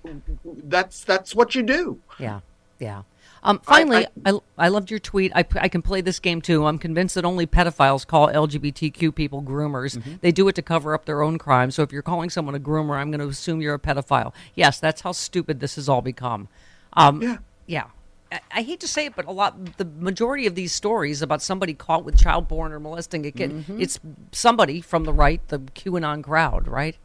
That's 0.45 1.03
that's 1.03 1.33
what 1.33 1.55
you 1.55 1.63
do. 1.63 1.99
Yeah, 2.19 2.41
yeah. 2.77 3.01
Um, 3.43 3.59
finally, 3.59 4.07
I, 4.25 4.39
I, 4.57 4.69
loved 4.69 4.89
your 4.89 4.99
tweet. 4.99 5.33
I, 5.35 5.45
I 5.55 5.67
can 5.67 5.81
play 5.81 5.99
this 5.99 6.19
game 6.19 6.41
too. 6.41 6.65
I'm 6.65 6.77
convinced 6.77 7.15
that 7.15 7.25
only 7.25 7.45
pedophiles 7.45 8.07
call 8.07 8.29
LGBTQ 8.29 9.13
people 9.13 9.43
groomers. 9.43 10.01
They 10.21 10.31
do 10.31 10.47
it 10.47 10.55
to 10.55 10.61
cover 10.61 10.93
up 10.93 11.05
their 11.05 11.21
own 11.21 11.37
crimes. 11.37 11.75
So 11.75 11.83
if 11.83 11.91
you're 11.91 12.01
calling 12.01 12.29
someone 12.29 12.55
a 12.55 12.59
groomer, 12.59 12.97
I'm 12.97 13.11
going 13.11 13.19
to 13.19 13.27
assume 13.27 13.61
you're 13.61 13.73
a 13.73 13.79
pedophile. 13.79 14.33
Yes, 14.55 14.79
that's 14.79 15.01
how 15.01 15.11
stupid 15.11 15.59
this 15.59 15.75
has 15.75 15.89
all 15.89 16.01
become. 16.01 16.47
Um, 16.93 17.21
Yeah. 17.21 17.37
Yeah. 17.65 17.85
I, 18.31 18.39
I 18.51 18.61
hate 18.61 18.79
to 18.79 18.87
say 18.87 19.05
it, 19.05 19.15
but 19.15 19.25
a 19.25 19.31
lot, 19.31 19.77
the 19.77 19.85
majority 19.85 20.47
of 20.47 20.55
these 20.55 20.71
stories 20.71 21.21
about 21.21 21.41
somebody 21.41 21.73
caught 21.73 22.05
with 22.05 22.17
child 22.17 22.47
porn 22.47 22.71
or 22.71 22.79
molesting 22.79 23.25
a 23.25 23.31
kid, 23.31 23.65
it's 23.77 23.99
somebody 24.31 24.79
from 24.79 25.03
the 25.03 25.13
right, 25.13 25.45
the 25.49 25.59
QAnon 25.59 26.23
crowd, 26.23 26.67
right? 26.67 26.97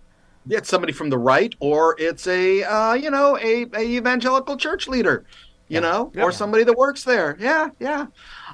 Yeah, 0.47 0.59
it's 0.59 0.71
somebody 0.71 0.95
from 0.95 1.11
the 1.11 1.19
right, 1.19 1.55
or 1.61 1.95
it's 1.99 2.27
a 2.27 2.63
uh, 2.63 2.95
you 2.95 3.11
know 3.11 3.37
a, 3.37 3.67
a 3.75 3.83
evangelical 3.83 4.57
church 4.57 4.89
leader, 4.89 5.27
you 5.69 5.81
know, 5.81 6.13
or 6.17 6.33
somebody 6.33 6.65
that 6.65 6.77
works 6.77 7.05
there. 7.05 7.37
Yeah, 7.39 7.69
yeah. 7.79 8.07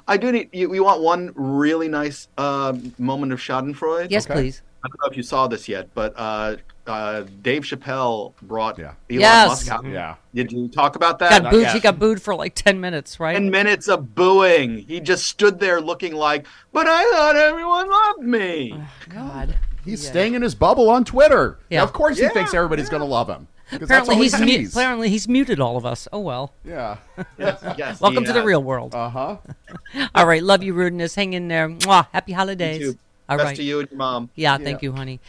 I 0.07 0.17
do 0.17 0.31
need. 0.31 0.49
You, 0.53 0.69
we 0.69 0.79
want 0.79 1.01
one 1.01 1.31
really 1.35 1.87
nice 1.87 2.27
uh, 2.37 2.73
moment 2.97 3.31
of 3.33 3.39
Schadenfreude. 3.39 4.11
Yes, 4.11 4.25
Okay. 4.25 4.33
please. 4.35 4.61
I 4.83 4.87
don't 4.87 5.01
know 5.01 5.09
if 5.11 5.17
you 5.17 5.23
saw 5.23 5.47
this 5.47 5.67
yet, 5.67 5.89
but 5.95 6.13
uh, 6.15 6.57
uh, 6.85 7.23
Dave 7.41 7.63
Chappelle 7.63 8.33
brought 8.43 8.77
Yeah. 8.77 8.93
Elon 9.09 9.19
Yes. 9.21 9.47
Musk 9.49 9.71
out. 9.71 9.85
Yeah. 9.87 10.13
Did 10.35 10.51
you 10.51 10.67
talk 10.67 10.95
about 10.95 11.17
that? 11.19 11.41
Got 11.41 11.51
booed. 11.51 11.61
yet. 11.63 11.73
He 11.73 11.79
got 11.79 11.97
booed 11.97 12.21
for 12.21 12.35
like 12.35 12.53
10 12.53 12.79
minutes, 12.79 13.19
right? 13.19 13.33
Ten 13.33 13.49
minutes 13.49 13.87
of 13.87 14.13
booing. 14.13 14.77
He 14.87 14.99
just 14.99 15.25
stood 15.25 15.59
there 15.59 15.81
looking 15.81 16.13
like, 16.13 16.45
but 16.71 16.85
I 16.87 17.03
thought 17.13 17.35
everyone 17.35 17.89
loved 17.89 18.21
me. 18.21 18.79
God. 19.09 19.57
He's 19.83 20.05
staying 20.05 20.35
in 20.35 20.43
his 20.43 20.53
bubble 20.53 20.89
on 20.91 21.03
Twitter. 21.03 21.57
Yeah. 21.71 21.81
Of 21.81 21.91
course, 21.91 22.19
he 22.19 22.27
thinks 22.29 22.53
everybody's 22.53 22.89
going 22.89 23.01
to 23.01 23.07
love 23.07 23.27
him. 23.27 23.47
'Cause 23.69 23.79
that's 23.79 24.07
Apparently 24.07 24.15
all 24.15 24.21
he 24.21 24.29
he's, 24.29 24.73
mu- 24.73 24.79
apparently 24.79 25.09
he's 25.09 25.27
muted 25.27 25.59
all 25.59 25.75
of 25.77 25.85
us. 25.85 26.07
Oh 26.13 26.19
well. 26.19 26.53
Yeah. 26.63 26.97
Yes, 27.37 27.99
Welcome 27.99 28.23
he 28.23 28.27
to 28.27 28.33
the 28.33 28.43
real 28.43 28.63
world. 28.63 28.93
Uh 28.93 29.09
huh. 29.09 29.37
all 30.15 30.27
right, 30.27 30.43
love 30.43 30.61
you, 30.63 30.73
rudeness. 30.73 31.15
Hang 31.15 31.33
in 31.33 31.47
there. 31.47 31.69
Mwah. 31.69 32.07
Happy 32.13 32.33
holidays. 32.33 32.79
You 32.79 32.91
too. 32.93 32.99
All 33.27 33.37
Best 33.37 33.45
right. 33.47 33.55
to 33.57 33.63
you 33.63 33.79
and 33.79 33.89
your 33.89 33.97
mom. 33.97 34.29
Yeah, 34.35 34.57
thank 34.59 34.83
you, 34.83 34.91
honey. 34.93 35.19